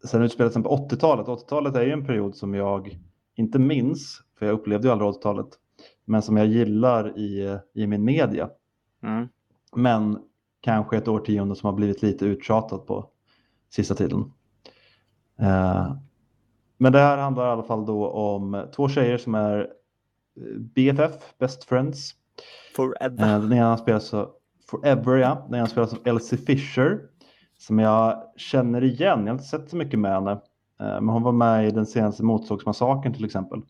[0.05, 1.27] sen utspelat sig på 80-talet.
[1.27, 2.99] 80-talet är ju en period som jag
[3.35, 5.49] inte minns, för jag upplevde ju aldrig 80-talet,
[6.05, 8.51] men som jag gillar i, i min media.
[9.03, 9.29] Mm.
[9.77, 10.19] Men
[10.61, 13.11] kanske ett årtionde som har blivit lite uttjatat på
[13.71, 14.21] sista tiden.
[15.41, 15.93] Uh,
[16.79, 21.13] men det här handlar i alla fall då om två tjejer som är eh, BFF,
[21.39, 22.15] Best Friends.
[22.77, 23.37] Forever.
[23.37, 24.31] Uh, den ena spelas av
[24.71, 25.47] Forever, ja.
[25.49, 27.01] Den ena spelas av Elsie Fisher
[27.59, 29.19] som jag känner igen.
[29.21, 30.31] Jag har inte sett så mycket med henne.
[30.31, 30.39] Uh,
[30.79, 33.61] men hon var med i den senaste Motorsågsmassakern till exempel.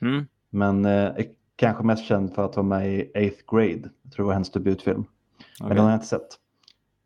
[0.00, 0.26] Mm.
[0.50, 3.90] Men är kanske mest känd för att vara med i Eighth Grade.
[4.02, 5.00] Jag tror det var hennes debutfilm.
[5.00, 5.68] Okay.
[5.68, 6.38] Men den har jag inte sett.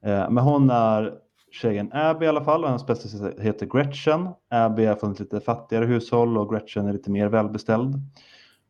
[0.03, 1.15] Men hon är
[1.51, 4.29] tjejen Abby i alla fall och hennes bästa heter Gretchen.
[4.51, 7.95] Abby är från ett lite fattigare hushåll och Gretchen är lite mer välbeställd.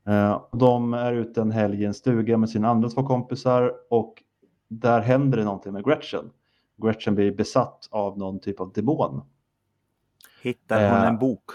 [0.07, 4.23] Eh, de är ute en helg i en stuga med sina andra två kompisar och
[4.69, 6.31] där händer det någonting med Gretchen.
[6.83, 9.23] Gretchen blir besatt av någon typ av demon.
[10.43, 11.51] Hittar hon en eh, bok?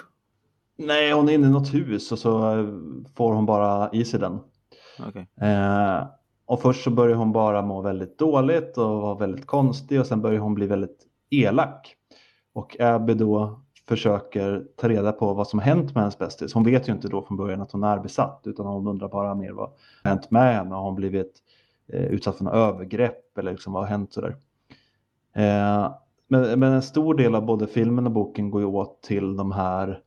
[0.77, 2.67] Nej, hon är inne i något hus och så eh,
[3.15, 4.39] får hon bara i sig den.
[5.07, 5.25] Okay.
[6.45, 10.21] och först så börjar hon bara må väldigt dåligt och vara väldigt konstig och sen
[10.21, 11.95] börjar hon bli väldigt elak.
[12.53, 16.53] Och Abby då försöker ta reda på vad som hänt med hennes bästis.
[16.53, 19.35] Hon vet ju inte då från början att hon är besatt utan hon undrar bara
[19.35, 20.75] mer vad som har hänt med henne.
[20.75, 21.33] Har hon blivit
[21.93, 24.35] eh, utsatt för något övergrepp eller liksom vad har hänt sådär.
[25.33, 25.93] Eh,
[26.27, 29.51] men, men, en stor del av både filmen och boken går ju åt till de
[29.51, 29.99] här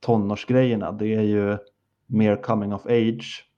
[0.00, 0.92] tonårsgrejerna.
[0.92, 1.58] Det är ju
[2.06, 3.50] mer coming of age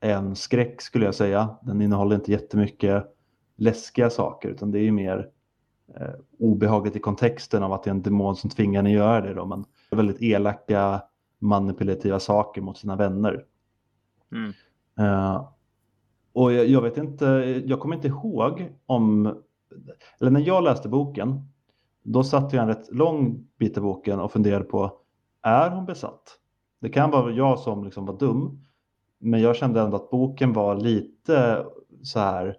[0.00, 1.56] än skräck skulle jag säga.
[1.62, 3.04] Den innehåller inte jättemycket
[3.56, 5.28] läskiga saker utan det är ju mer
[5.96, 9.20] eh, obehaget i kontexten av att det är en demon som tvingar en att göra
[9.20, 9.34] det.
[9.34, 11.02] Då, men väldigt elaka
[11.38, 13.44] manipulativa saker mot sina vänner.
[14.32, 14.52] Mm.
[14.98, 15.48] Eh,
[16.32, 17.24] och jag, jag, vet inte,
[17.66, 19.34] jag kommer inte ihåg om,
[20.20, 21.48] eller när jag läste boken,
[22.02, 24.92] då satt jag en rätt lång bit i boken och funderade på,
[25.42, 26.38] är hon besatt?
[26.80, 28.64] Det kan vara jag som liksom var dum,
[29.18, 31.66] men jag kände ändå att boken var lite
[32.02, 32.56] så här,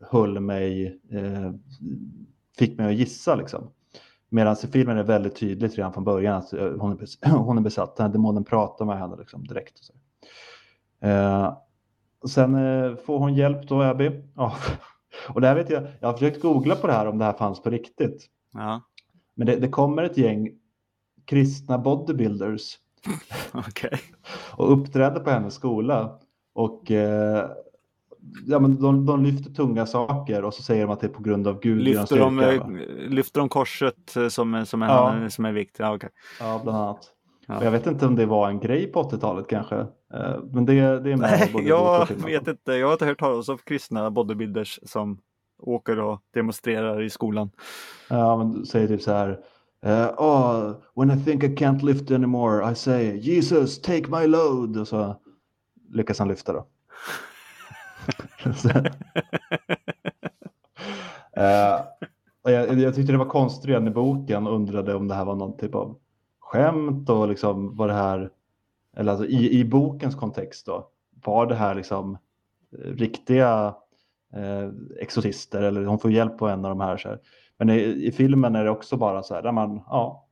[0.00, 1.52] höll mig eh,
[2.58, 3.34] fick mig att gissa.
[3.34, 3.70] Liksom.
[4.28, 7.30] Medan i filmen är det väldigt tydligt redan från början att eh, hon är, besatt,
[7.32, 7.96] hon är besatt.
[7.96, 9.78] Den här demonen pratar med henne liksom direkt.
[9.78, 9.92] Och så.
[11.06, 11.56] Eh,
[12.28, 14.10] sen eh, får hon hjälp då, Abby.
[14.34, 14.52] av
[15.28, 17.32] Och det här vet jag, jag har försökt googla på det här om det här
[17.32, 18.26] fanns på riktigt.
[18.52, 18.82] Ja.
[19.34, 20.50] Men det, det kommer ett gäng
[21.24, 22.78] kristna bodybuilders
[23.68, 23.98] okay.
[24.56, 26.18] och uppträder på hennes skola.
[26.54, 27.50] Och eh,
[28.46, 31.22] ja, men de, de lyfter tunga saker och så säger de att det är på
[31.22, 31.82] grund av Gud.
[31.82, 32.66] Lyfter, de, styrka,
[33.08, 35.30] lyfter de korset eh, som, som, är, ja.
[35.30, 35.78] som är viktigt?
[35.78, 36.10] Ja, okay.
[36.40, 37.12] ja, bland annat.
[37.46, 37.64] Ja.
[37.64, 39.86] Jag vet inte om det var en grej på 80-talet kanske.
[40.16, 42.72] Eh, men det, det är Nej, jag vet inte.
[42.72, 45.18] Jag har inte hört talas om kristna bodybuilders som
[45.58, 47.50] åker och demonstrerar i skolan.
[48.08, 49.40] Ja, men säger typ så här.
[49.86, 54.76] Uh, oh, when I think I can't lift anymore I say Jesus take my load
[54.76, 55.16] och så
[55.92, 56.58] lyckas han lyfta då
[61.36, 61.80] uh,
[62.42, 65.56] jag, jag tyckte det var konstigt redan i boken undrade om det här var någon
[65.56, 65.96] typ av
[66.46, 68.30] skämt och liksom var det här,
[68.96, 70.88] eller alltså i, i bokens kontext då,
[71.24, 72.18] var det här liksom
[72.72, 73.74] eh, riktiga
[74.34, 76.96] eh, exorcister eller hon får hjälp på en av de här.
[76.96, 77.20] Så här.
[77.58, 80.28] Men i, i, filmen är det också bara så här där man, ja,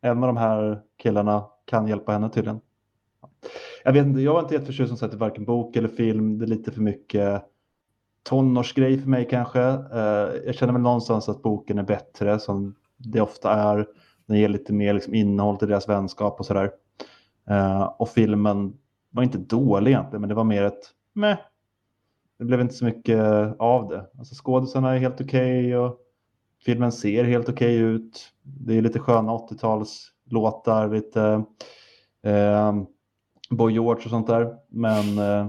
[0.00, 2.60] en av de här killarna kan hjälpa henne tydligen
[3.84, 6.38] jag vet inte, jag var inte jätteförtjust som sagt i varken bok eller film.
[6.38, 7.42] Det är lite för mycket
[8.22, 9.62] tonårsgrej för mig kanske.
[9.62, 13.86] Eh, jag känner väl någonstans att boken är bättre som det ofta är.
[14.26, 16.70] Den ger lite mer liksom, innehåll till deras vänskap och sådär.
[17.50, 18.76] Uh, och filmen
[19.10, 21.38] var inte dålig egentligen, men det var mer ett meh.
[22.38, 23.20] Det blev inte så mycket
[23.58, 24.06] av det.
[24.18, 25.98] Alltså skådisarna är helt okej okay och
[26.64, 28.32] filmen ser helt okej okay ut.
[28.42, 31.44] Det är lite sköna 80-talslåtar, lite
[32.22, 32.72] eh,
[33.50, 34.56] Boy George och sånt där.
[34.68, 35.48] Men eh,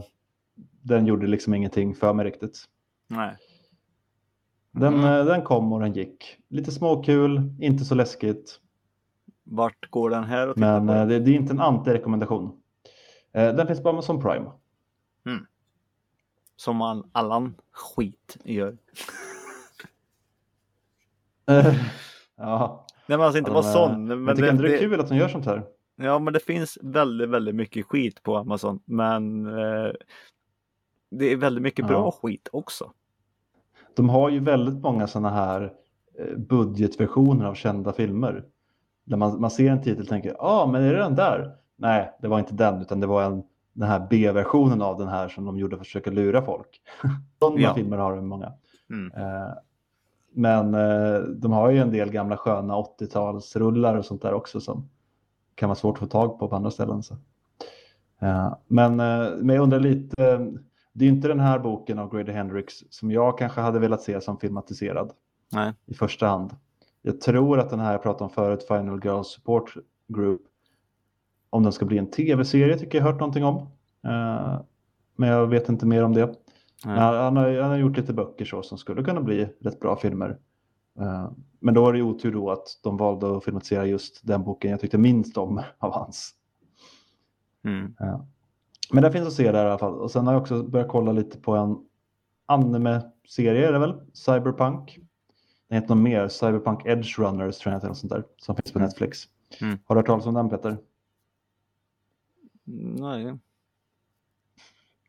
[0.81, 2.63] den gjorde liksom ingenting för mig riktigt.
[3.07, 3.35] Nej.
[4.71, 5.05] Den, mm.
[5.05, 6.37] eh, den kom och den gick.
[6.49, 8.59] Lite småkul, inte så läskigt.
[9.43, 12.61] Vart går den här att Men eh, det, det, är inte en anti-rekommendation.
[13.33, 14.51] Eh, den finns med som Prime.
[15.25, 15.45] Mm.
[16.55, 18.77] Som all annan skit gör.
[22.35, 22.85] ja.
[23.07, 24.05] Nej men alltså inte bara sån.
[24.05, 25.63] Men jag tycker det, det är kul att de gör sånt här.
[25.95, 28.79] Ja, men det finns väldigt, väldigt mycket skit på Amazon.
[28.85, 29.91] Men eh,
[31.11, 32.11] det är väldigt mycket bra Ja.
[32.21, 32.91] skit också.
[33.95, 35.73] De har ju väldigt många sådana här
[36.19, 38.45] eh, budgetversioner av kända filmer.
[39.03, 41.55] Där man, man ser en titel och tänker, ja ah, men är det den där?
[41.75, 45.27] Nej, det var inte den utan det var en, den här B-versionen av den här
[45.27, 46.81] som de gjorde för att försöka lura folk.
[47.39, 47.73] Sådana Ja.
[47.73, 48.53] filmer har de många.
[48.89, 49.11] Mm.
[49.11, 49.53] Eh,
[50.35, 54.89] men eh, de har ju en del gamla sköna 80-talsrullar och sånt där också som
[55.55, 57.03] kan vara svårt att få tag på på andra ställen.
[57.03, 57.13] Så.
[58.21, 60.39] Eh, men, eh, men jag undrar lite, eh,
[60.93, 64.21] det är inte den här boken av Grady Hendrix som jag kanske hade velat se
[64.21, 65.11] som filmatiserad
[65.51, 65.73] Nej.
[65.85, 66.51] i första hand.
[67.05, 69.73] Jag tror att den här jag pratade om förut, Final Girls Support
[70.07, 70.41] Group,
[71.49, 73.55] om den ska bli en tv-serie tycker jag hört någonting om.
[74.03, 74.61] Eh,
[75.15, 76.35] men jag vet inte mer om det.
[76.83, 79.95] Han, han, har, han har gjort lite böcker så som skulle kunna bli rätt bra
[79.95, 80.39] filmer.
[80.99, 84.71] Eh, men då var det otur då att de valde att filmatisera just den boken
[84.71, 86.31] jag tyckte minst om av hans.
[87.65, 87.93] Mm.
[88.91, 89.93] Men det finns att se där i alla fall.
[89.93, 91.77] Och sen har jag också börjat kolla lite på en
[92.45, 94.01] anime-serie, är det väl?
[94.13, 94.99] Cyberpunk.
[95.73, 98.71] Den heter något mer, Cyberpunk Edge Runners tror jag heter, något sånt där, som finns
[98.71, 98.87] på Mm.
[98.87, 99.23] Netflix.
[99.61, 99.79] Mm.
[99.85, 100.77] Har du hört talas om den Peter?
[102.63, 103.37] Nej.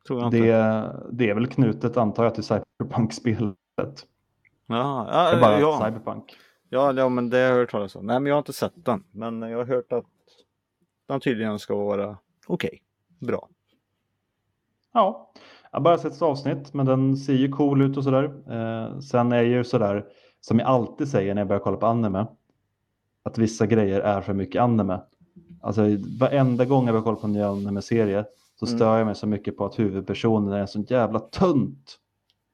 [0.07, 0.39] Tror jag inte.
[0.39, 3.55] Det, det är väl knutet antar jag till Cyberpunk-spelet.
[4.67, 5.83] Ja, Det är bara ja.
[5.87, 6.37] Cyberpunk.
[6.69, 8.07] ja, ja, men det har jag hört talas om.
[8.07, 9.05] Nej, men jag har inte sett den.
[9.11, 10.05] Men jag har hört att
[11.07, 12.83] den tydligen ska vara okej.
[13.19, 13.49] Bra.
[14.93, 15.31] Ja,
[15.71, 18.25] jag har bara sett ett avsnitt, men den ser ju cool ut och sådär.
[18.53, 20.07] Eh, sen är ju sådär,
[20.47, 22.27] som jag alltid säger när jag börjar kolla på anime,
[23.23, 25.01] att vissa grejer är för mycket anime.
[25.63, 25.83] Alltså
[26.21, 28.79] varenda gång jag börjar kolla på en ny anime-serie så Mm.
[28.79, 31.99] stör jag mig så mycket på att huvudpersonen är så jävla tunt.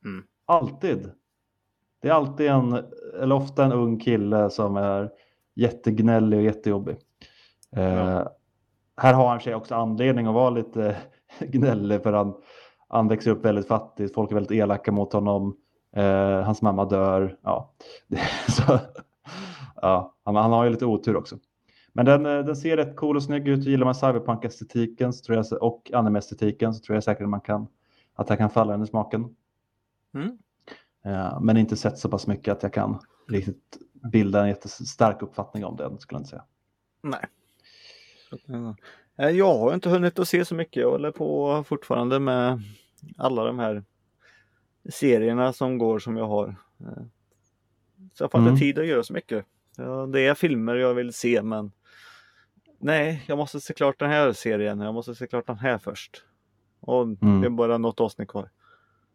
[0.05, 0.25] Mm.
[0.47, 1.11] Alltid.
[2.03, 2.73] Det är alltid en,
[3.23, 5.11] eller ofta en ung kille som är
[5.55, 6.97] jättegnällig och jättejobbig.
[7.77, 8.37] Eh, Ja.
[8.97, 10.97] Här har han för sig också anledning att vara lite
[11.41, 12.35] gnällig för han,
[12.89, 15.57] han växer upp väldigt fattigt, folk är väldigt elaka mot honom,
[15.97, 17.39] eh, hans mamma dör.
[17.43, 17.73] Ja.
[18.49, 18.79] så,
[19.83, 21.39] ja, han, han har ju lite otur också.
[21.93, 23.65] Men den, eh, den ser rätt cool och snygg ut.
[23.65, 27.67] Gillar man cyberpunk-estetiken så tror jag, och anime-estetiken så tror jag säkert man kan,
[28.15, 29.37] att jag kan falla den i smaken.
[30.15, 30.39] Mm.
[31.05, 33.79] Eh, men inte sett så pass mycket att jag kan riktigt
[34.13, 36.45] bilda en jättestark uppfattning om den skulle jag inte säga.
[37.03, 37.27] Nej.
[39.19, 40.81] Eh, Jag har inte hunnit att se så mycket.
[40.81, 42.63] Jag håller på fortfarande med
[43.17, 43.85] alla de här
[44.89, 46.49] serierna som går som jag har.
[46.81, 47.03] Eh,
[48.15, 48.51] Så jag får Mm.
[48.51, 49.45] inte tid att göra så mycket.
[49.77, 51.73] Ja, Det är filmer jag vill se men
[52.83, 54.81] Nej, jag måste se klart den här serien.
[54.81, 56.25] Jag måste se klart den här först.
[56.81, 57.41] Och Mm.
[57.41, 58.51] det är bara något avsnitt kvar.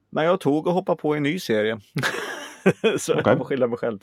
[0.09, 1.79] Men jag tog och hoppade på en ny serie.
[2.99, 3.37] så jag Okej.
[3.37, 3.99] får skylla mig själv.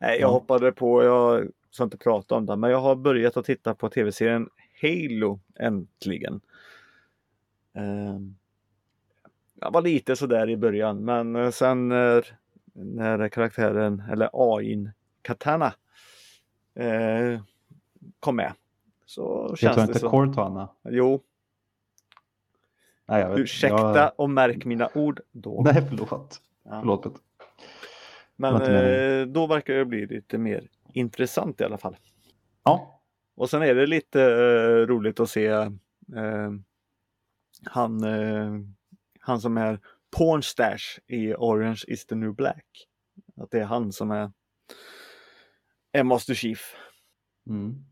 [0.00, 0.32] Nej, jag Ja.
[0.32, 3.88] hoppade på, jag ska inte prata om det, men jag har börjat att titta på
[3.88, 4.48] tv-serien
[4.82, 6.40] Halo äntligen.
[7.74, 8.36] Ehm,
[9.60, 12.36] Jag var lite sådär i början, men eh, sen när,
[12.74, 14.90] när karaktären, eller AIn,
[15.22, 15.74] Katana,
[16.74, 17.40] eh,
[18.20, 18.52] kom med.
[19.06, 20.10] Så Jag känns det inte som...
[20.10, 20.68] Cortana.
[20.88, 21.22] Jo,
[23.08, 23.38] Nej, jag vet.
[23.38, 24.12] ursäkta Jag...
[24.16, 25.62] och märk mina ord då.
[25.64, 26.40] Nej, förlåt.
[26.62, 26.80] Ja.
[26.80, 27.20] Förlåt Peter.
[28.36, 31.96] Men eh, då verkar det bli lite mer intressant i alla fall.
[32.64, 33.00] Ja,
[33.36, 35.70] Och sen är det lite eh, roligt att se eh,
[37.64, 38.52] han, eh,
[39.26, 42.88] han som är Pornstash i Orange is the new black.
[43.36, 44.32] Att det är han som är,
[45.92, 46.74] är Master Chief.
[47.46, 47.84] mm.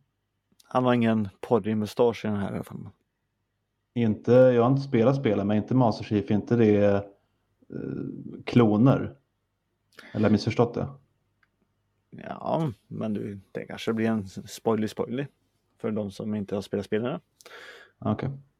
[0.64, 2.88] Han har ingen porrig mustasch i den här i alla fall.
[3.94, 7.02] inte, jag har inte spelat spelet, men inte Master Chief, inte det eh,
[8.44, 8.98] kloner.
[8.98, 9.16] Eller
[10.12, 10.88] har jag missförstått det?
[12.10, 15.28] Ja, men du, det kanske blir en spoiler spoiler
[15.78, 17.20] för de som inte har spelat spelen.
[17.98, 18.28] Okej.
[18.28, 18.53] Ja.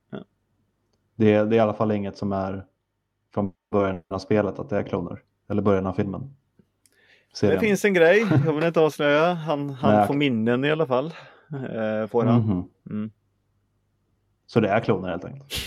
[1.17, 2.65] Det, det är i alla fall inget som är
[3.35, 5.23] från början av spelet, att det är kloner.
[5.49, 6.35] Eller början av filmen.
[7.31, 7.61] Det Serien.
[7.61, 9.33] finns en grej, jag vill inte avslöja.
[9.35, 11.07] Han, han Nej, får minnen i alla fall.
[11.53, 12.41] Eh, får han.
[12.41, 12.65] Mhm.
[12.91, 13.11] Mm.
[14.47, 15.53] Så det är kloner helt enkelt.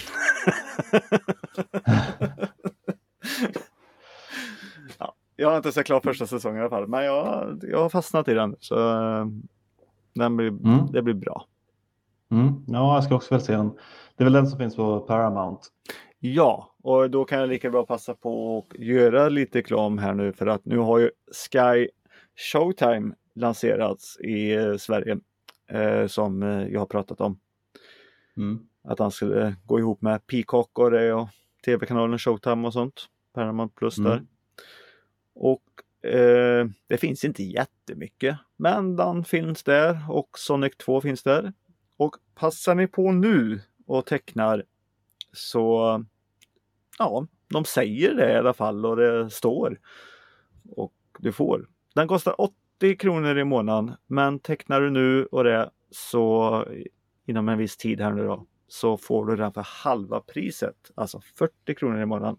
[4.97, 7.89] ja, jag har inte sett klart första säsongen i alla fall, men jag, jag har
[7.89, 8.55] fastnat i den.
[8.59, 8.75] Så
[9.19, 9.25] eh,
[10.15, 10.91] den blir, Mm.
[10.91, 11.45] det blir bra.
[12.31, 12.53] Mm.
[12.67, 13.71] Ja, jag ska också väl se den.
[14.17, 15.61] Det är väl den som finns på Paramount.
[16.19, 20.33] Ja, och då kan jag lika bra passa på att göra lite reklam här nu
[20.33, 21.87] för att nu har ju Sky
[22.35, 25.17] Showtime lanserats i eh, Sverige
[25.69, 27.39] eh, som eh, jag har pratat om.
[28.37, 28.59] Mm.
[28.83, 31.27] Att han skulle gå ihop med Peacock och det och
[31.65, 33.05] tv-kanalen Showtime och sånt.
[33.33, 34.11] Paramount Plus Mm.
[34.11, 34.25] där.
[35.35, 35.63] Och
[36.11, 38.37] eh, det finns inte jättemycket.
[38.57, 41.53] Men den finns där och Sonic 2 finns där.
[41.97, 44.63] Och passar ni på nu och tecknar
[45.31, 46.03] så
[46.99, 49.79] ja, de säger det i alla fall och det står.
[50.69, 51.67] Och du får.
[51.95, 56.65] Den kostar 80 kronor i månaden men tecknar du nu och det så
[57.25, 61.21] inom en viss tid här nu då så får du den för halva priset, alltså
[61.35, 62.37] 40 kronor i månaden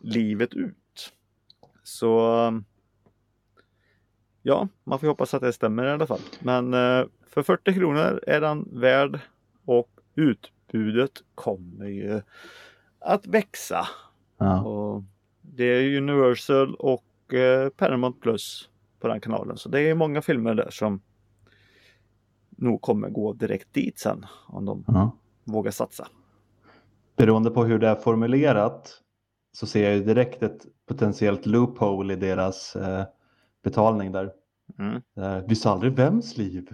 [0.00, 1.12] livet ut.
[1.82, 2.62] Så
[4.42, 6.20] ja, man får hoppas att det stämmer i alla fall.
[6.40, 9.20] Men eh, för 40 kronor är den värd
[9.64, 12.22] och ut utbudet kommer ju
[12.98, 13.86] att växa.
[14.38, 14.62] Ja.
[14.64, 15.02] Och
[15.42, 18.68] det är Universal och eh, Paramount Plus
[19.00, 19.56] på den kanalen.
[19.56, 21.00] Så det är många filmer där som
[22.50, 25.16] nog kommer gå direkt dit sen om de Ja.
[25.44, 26.08] vågar satsa.
[27.16, 29.02] Beroende på hur det är formulerat
[29.52, 33.04] så ser jag ju direkt ett potentiellt loophole i deras eh,
[33.64, 34.32] betalning där.
[34.78, 35.02] Mm.
[35.16, 36.68] Eh, vi sa aldrig vems liv.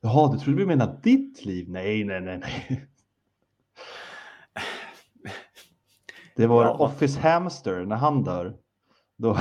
[0.00, 1.66] Jaha, du trodde vi menade ditt liv?
[1.68, 2.86] Nej, nej, nej, nej.
[6.36, 6.76] Det var Ja.
[6.78, 8.56] Office Hamster när han dör.
[9.18, 9.38] Då,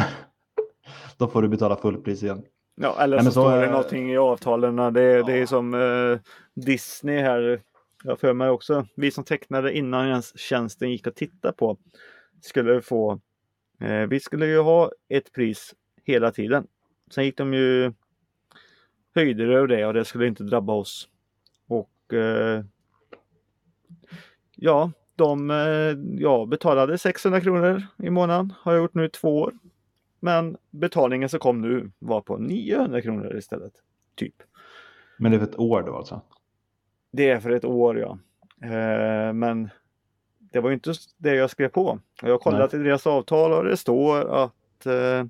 [1.18, 2.44] då får du betala fullpris igen.
[2.76, 4.76] Ja, eller Nej, så, så, står det eh, någonting i avtalen.
[4.76, 4.92] Det,
[5.24, 5.48] det är Ja.
[5.48, 6.20] som eh,
[6.66, 7.62] Disney här.
[8.04, 8.86] Jag för mig också.
[8.96, 11.78] Vi som tecknade innan ens tjänsten gick att titta på.
[12.42, 13.20] Skulle få.
[13.82, 16.68] Eh, vi skulle ju ha ett pris hela tiden.
[17.12, 17.94] Sen gick de ju
[19.20, 21.10] höjde det och det och det skulle inte drabba oss.
[21.68, 22.64] Och eh,
[24.56, 28.54] ja, de eh, jag betalade 600 kronor i månaden.
[28.60, 29.54] Har jag gjort nu i två år.
[30.20, 33.74] Men betalningen som kom nu var på 900 kronor istället.
[34.16, 34.36] Typ.
[35.18, 36.22] Men det är för ett år då alltså?
[37.12, 38.18] Det är för ett år ja.
[38.62, 39.70] Eh, men
[40.40, 42.00] det var ju inte det jag skrev på.
[42.22, 45.26] Jag har kollat i deras avtal och det står att eh,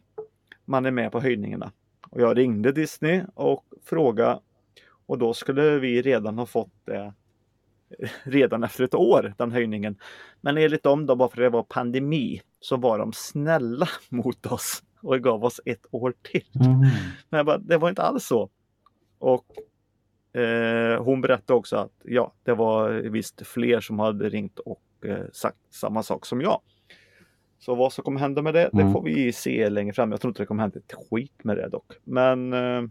[0.66, 1.72] man är med på höjningarna.
[2.10, 4.40] Och jag ringde Disney och frågade
[5.06, 7.14] och då skulle vi redan ha fått det
[8.24, 9.98] redan efter ett år, den höjningen.
[10.42, 14.84] Men enligt dem då, bara för det var pandemi, så var de snälla mot oss
[15.02, 16.46] och gav oss ett år till.
[17.30, 18.50] Men jag bara, det var inte alls så.
[19.20, 19.46] Och
[20.42, 25.26] eh, hon berättade också att ja, det var visst fler som hade ringt och eh,
[25.34, 26.62] sagt samma sak som jag.
[27.60, 28.94] Så vad som kommer hända med det, det Mm.
[28.94, 30.12] får vi se längre fram.
[30.12, 31.94] Jag tror inte det kommer hända ett skit med det dock.
[32.04, 32.84] Men eh,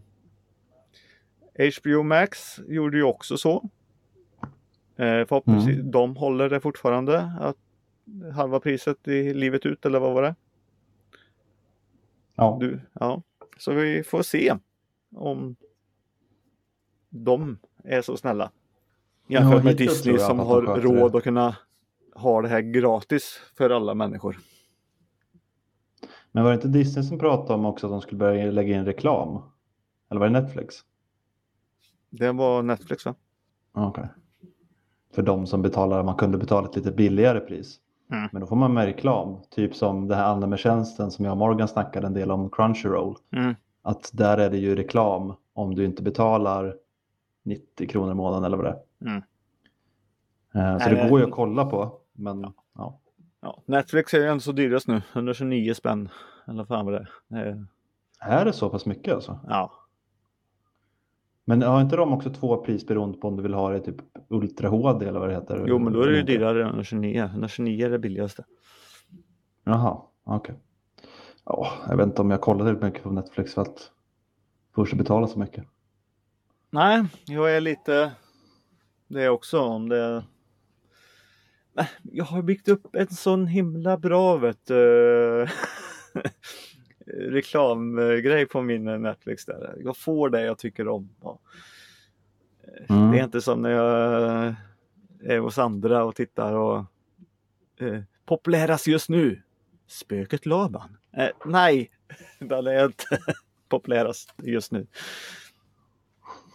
[1.81, 3.69] HBO Max gjorde ju också så.
[4.95, 7.31] Eh, förhoppningsvis, de håller det fortfarande.
[7.39, 7.57] Att
[8.35, 10.35] halva priset i livet ut eller vad var det?
[12.35, 12.57] Ja.
[12.61, 13.21] Du, ja.
[13.57, 14.55] Så vi får se
[15.15, 15.55] om
[17.09, 18.51] de är så snälla.
[19.27, 21.17] Jämfört med Disney som har råd det.
[21.17, 21.55] att kunna
[22.15, 24.37] ha det här gratis för alla människor.
[26.31, 28.85] Men var det inte Disney som pratade om också att de skulle börja lägga in
[28.85, 29.41] reklam?
[30.09, 30.75] Eller var det Netflix?
[32.09, 33.15] Det var Netflix va?
[33.71, 34.07] Okej.
[35.15, 37.79] För de som betalar, man kunde betala ett lite billigare pris.
[38.11, 38.29] Mm.
[38.31, 39.37] Men då får man med reklam.
[39.49, 42.49] Typ som det här andra med tjänsten som jag och Morgan snackade en del om,
[42.49, 43.15] Crunchyroll.
[43.31, 43.55] Mm.
[43.81, 46.75] Att där är det ju reklam om du inte betalar
[47.43, 49.09] 90 kronor i månaden eller vad det är.
[49.09, 49.23] Mm.
[50.53, 51.91] Eh, Så Nej, det går ju att kolla på.
[52.13, 52.53] Men ja.
[53.41, 55.01] Ja, Netflix är ju ändå så dyrast nu.
[55.13, 56.09] 129 spänn.
[56.47, 57.47] Eller fan vad det är.
[57.47, 57.57] Eh,
[58.19, 59.39] Är det så pass mycket alltså?
[59.47, 59.71] Ja.
[61.45, 63.95] Men har inte de också två pris beroende på om du vill ha det typ
[64.27, 65.65] Ultra HD eller vad det heter?
[65.67, 67.23] Jo men då är det ju dyrare än 129.
[67.23, 68.43] 129 är det billigaste.
[69.63, 70.55] Jaha, okej.
[71.45, 73.91] Ja, jag vet inte om jag kollar tillräckligt mycket på Netflix för att
[74.75, 75.65] först betala så mycket.
[76.69, 78.11] Nej, jag är lite
[79.07, 80.23] det också om det.
[82.01, 85.47] Jag har byggt upp en sån himla bra vet du,
[87.05, 89.75] reklamgrej på min Netflix där.
[89.83, 91.09] Jag får det jag tycker om.
[91.21, 91.39] Ja.
[92.89, 93.11] Mm.
[93.11, 94.55] Det är inte som när jag
[95.23, 96.85] är hos andra och tittar och
[97.79, 99.41] eh, populärast just nu.
[99.87, 100.97] Spöket Laban.
[101.11, 101.91] Eh, nej,
[102.39, 103.19] den är inte
[103.69, 104.87] populärast just nu.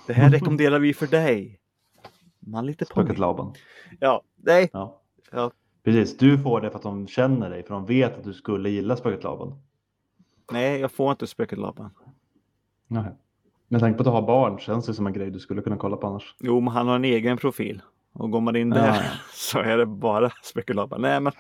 [0.07, 1.61] Det här rekommenderar vi för dig.
[2.41, 3.18] Man lite Spöket.
[3.18, 3.55] Laban.
[4.01, 4.70] Ja, nej.
[4.72, 5.03] Ja.
[5.35, 5.51] Ja.
[5.85, 8.70] Precis, du får det för att de känner dig, för de vet att du skulle
[8.70, 9.62] gilla Spöket Laban.
[10.53, 11.91] nej, jag får inte Spöket Laban.
[12.87, 13.05] Nej.
[13.68, 15.76] Med tanke på att du har barn känns det som en grej du skulle kunna
[15.76, 16.35] kolla på annars.
[16.41, 17.82] Jo, men han har en egen profil.
[18.12, 19.01] Och går man in Ja, där ja.
[19.32, 21.01] så är det bara Spöket Laban.
[21.03, 21.32] Nej, men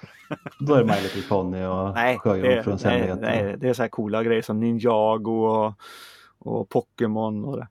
[0.60, 4.22] Då är det My Little Pony och Nej, Sjöjungfruns nej, det är så här coola
[4.22, 5.72] grejer som Ninjago och,
[6.38, 7.68] och Pokémon och det.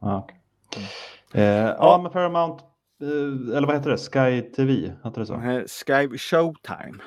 [0.00, 0.26] Ja,
[0.66, 0.84] okej.
[1.32, 1.44] eh,
[1.78, 2.64] ja, men Paramount,
[3.00, 3.98] eller vad heter det?
[3.98, 4.72] Sky TV,
[5.04, 5.34] heter det så?
[5.34, 6.98] Eh, Sky Showtime.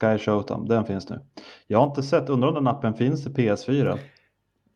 [0.00, 1.20] Sky Showtime, den finns nu.
[1.66, 3.98] Jag har inte sett, undrar om den appen finns till PS4?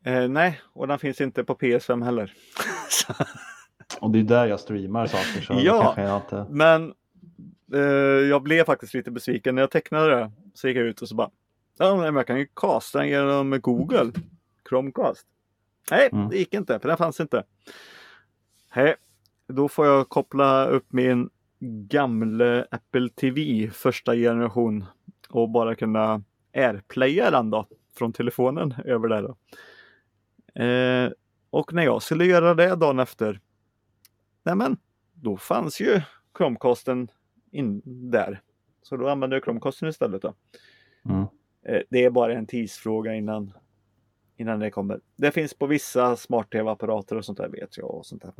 [0.04, 2.32] Eh, nej, och den finns inte på PS5 heller.
[4.00, 5.40] Och det är där jag streamar saker.
[5.40, 5.94] Så Ja.
[5.96, 6.46] jag inte...
[6.50, 6.94] Men
[7.74, 7.80] eh,
[8.28, 10.30] jag blev faktiskt lite besviken när jag tecknade det.
[10.54, 11.30] Så gick jag ut och så bara,
[11.78, 14.12] ja men jag kan ju casta den genom Google.
[14.68, 15.26] Chromecast.
[15.90, 16.28] Nej, Mm.
[16.28, 17.42] det gick inte för den fanns inte.
[18.76, 18.94] Nej,
[19.48, 21.30] då får jag koppla upp min
[21.88, 24.84] gamla Apple TV första generation
[25.28, 26.22] och bara kunna
[26.54, 27.66] airplaya den då
[27.98, 29.36] från telefonen över där då.
[30.62, 31.10] Eh,
[31.50, 33.40] och när jag skulle göra det dagen efter,
[34.42, 34.76] nej men
[35.12, 36.00] då fanns ju
[36.38, 37.08] Chromecasten
[37.50, 38.40] in där.
[38.82, 40.34] Så då använde jag Chromecasten istället då.
[41.04, 41.26] Mm.
[41.66, 43.52] Eh, Det är bara en tidsfråga innan,
[44.36, 45.00] innan det kommer.
[45.16, 47.90] Det finns på vissa smart-tv-apparater och sånt där vet jag.
[47.90, 48.32] Och sånt där.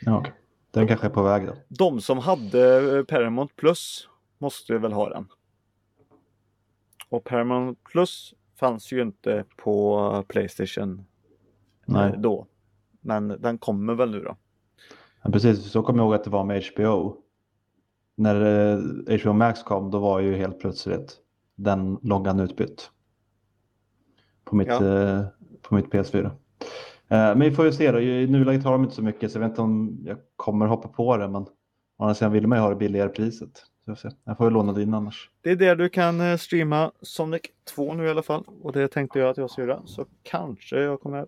[0.00, 0.32] Ja, okej.
[0.70, 1.54] Den kanske är på väg då.
[1.68, 5.28] De som hade eh, Paramount Plus måste väl ha den.
[7.08, 11.04] Och Paramount Plus fanns ju inte på Playstation eh,
[11.86, 12.14] Nej.
[12.18, 12.46] då.
[13.00, 14.36] Men den kommer väl nu då.
[15.22, 17.16] Ja, precis, så kommer jag ihåg att det var med HBO.
[18.14, 18.40] När
[19.10, 21.16] eh, HBO Max kom, då var ju helt plötsligt
[21.54, 22.90] den loggan utbytt.
[24.44, 24.84] På mitt, Ja.
[24.84, 25.24] eh,
[25.62, 26.30] på mitt PS4.
[27.10, 28.00] Eh, men vi får ju se då.
[28.00, 30.88] I nuläget har de inte så mycket så jag vet inte om jag kommer hoppa
[30.88, 31.28] på det.
[31.28, 31.48] Men å
[31.98, 33.50] andra sidan vill man ju ha det billigare priset.
[33.84, 35.30] Så jag, får jag får ju låna din annars.
[35.40, 37.42] Det är där du kan eh, streama Sonic
[37.74, 38.44] 2 nu i alla fall.
[38.62, 39.82] Och det tänkte jag att jag ska göra.
[39.86, 41.26] Så kanske jag kommer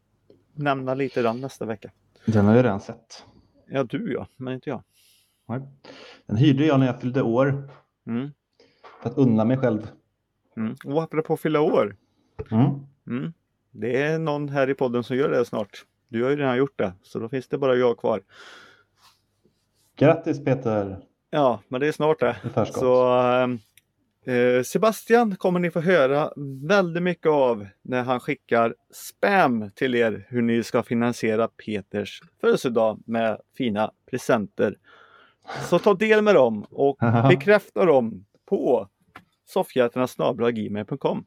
[0.54, 1.90] nämna lite den nästa vecka.
[2.26, 3.24] Den har jag redan sett.
[3.68, 4.82] Ja, du ja, men inte jag.
[5.48, 5.60] Nej.
[6.26, 7.70] Den hyrde jag när jag fyllde år.
[8.06, 8.30] Mm.
[9.02, 9.90] För att unna mig själv.
[10.56, 10.76] Mm.
[10.84, 11.96] Och apropå fylla år.
[12.50, 12.70] Mm.
[13.06, 13.32] Mm.
[13.72, 15.84] Det är någon här i podden som gör det snart.
[16.08, 18.22] Du har ju redan gjort det, så då finns det bara jag kvar.
[19.96, 20.98] Grattis Peter!
[21.30, 22.36] Ja, men det är snart det.
[22.66, 23.18] Så
[24.26, 26.32] eh, Sebastian kommer ni få höra
[26.68, 33.02] väldigt mycket av när han skickar spam till er hur ni ska finansiera Peters födelsedag
[33.06, 34.78] med fina presenter.
[35.70, 36.96] Så ta del med dem och
[37.28, 38.88] bekräfta dem på
[39.46, 41.24] soffhjältarna.gmail.com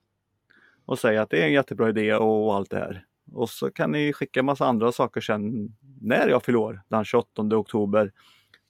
[0.85, 3.05] och säg att det är en jättebra idé och allt det här.
[3.31, 7.41] Och så kan ni skicka massa andra saker sen när jag fyller år, den 28
[7.41, 8.11] oktober.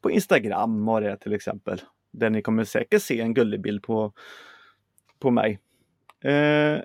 [0.01, 1.81] På Instagram och det till exempel.
[2.11, 4.13] Där ni kommer säkert se en gullig bild på,
[5.19, 5.59] på mig.
[6.23, 6.79] Eh,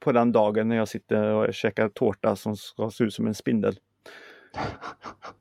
[0.00, 3.34] på den dagen när jag sitter och käkar tårta som ska se ut som en
[3.34, 3.78] spindel.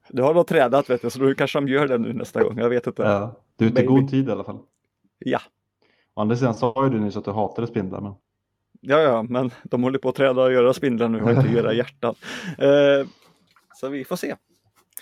[0.09, 2.57] Du har då trädat vet du, så då kanske de gör det nu nästa gång.
[2.57, 3.03] Jag vet inte.
[3.03, 4.59] Ja, du är ute i god tid i alla fall.
[5.19, 5.39] Ja.
[6.13, 8.01] Å andra sidan sa ju du nyss att du hatade spindlar.
[8.01, 8.13] Men...
[8.87, 11.73] Ja, ja, men de håller på att träda och göra spindlar nu och inte göra
[11.83, 12.15] hjärtan.
[12.57, 13.07] Eh,
[13.75, 14.35] så vi får se.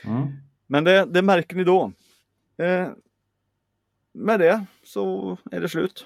[0.03, 0.27] Mm.
[0.67, 1.91] Men det, det märker ni då.
[2.57, 2.87] Eh,
[4.13, 6.05] med det så är det slut.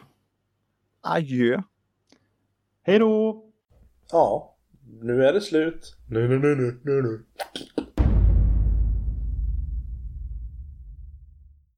[1.01, 1.61] Adjö.
[2.83, 3.43] Hej då!
[4.11, 4.55] Ja,
[5.01, 5.95] nu är det slut.
[6.09, 7.25] Nu, nu, nu, nu, nu, nu.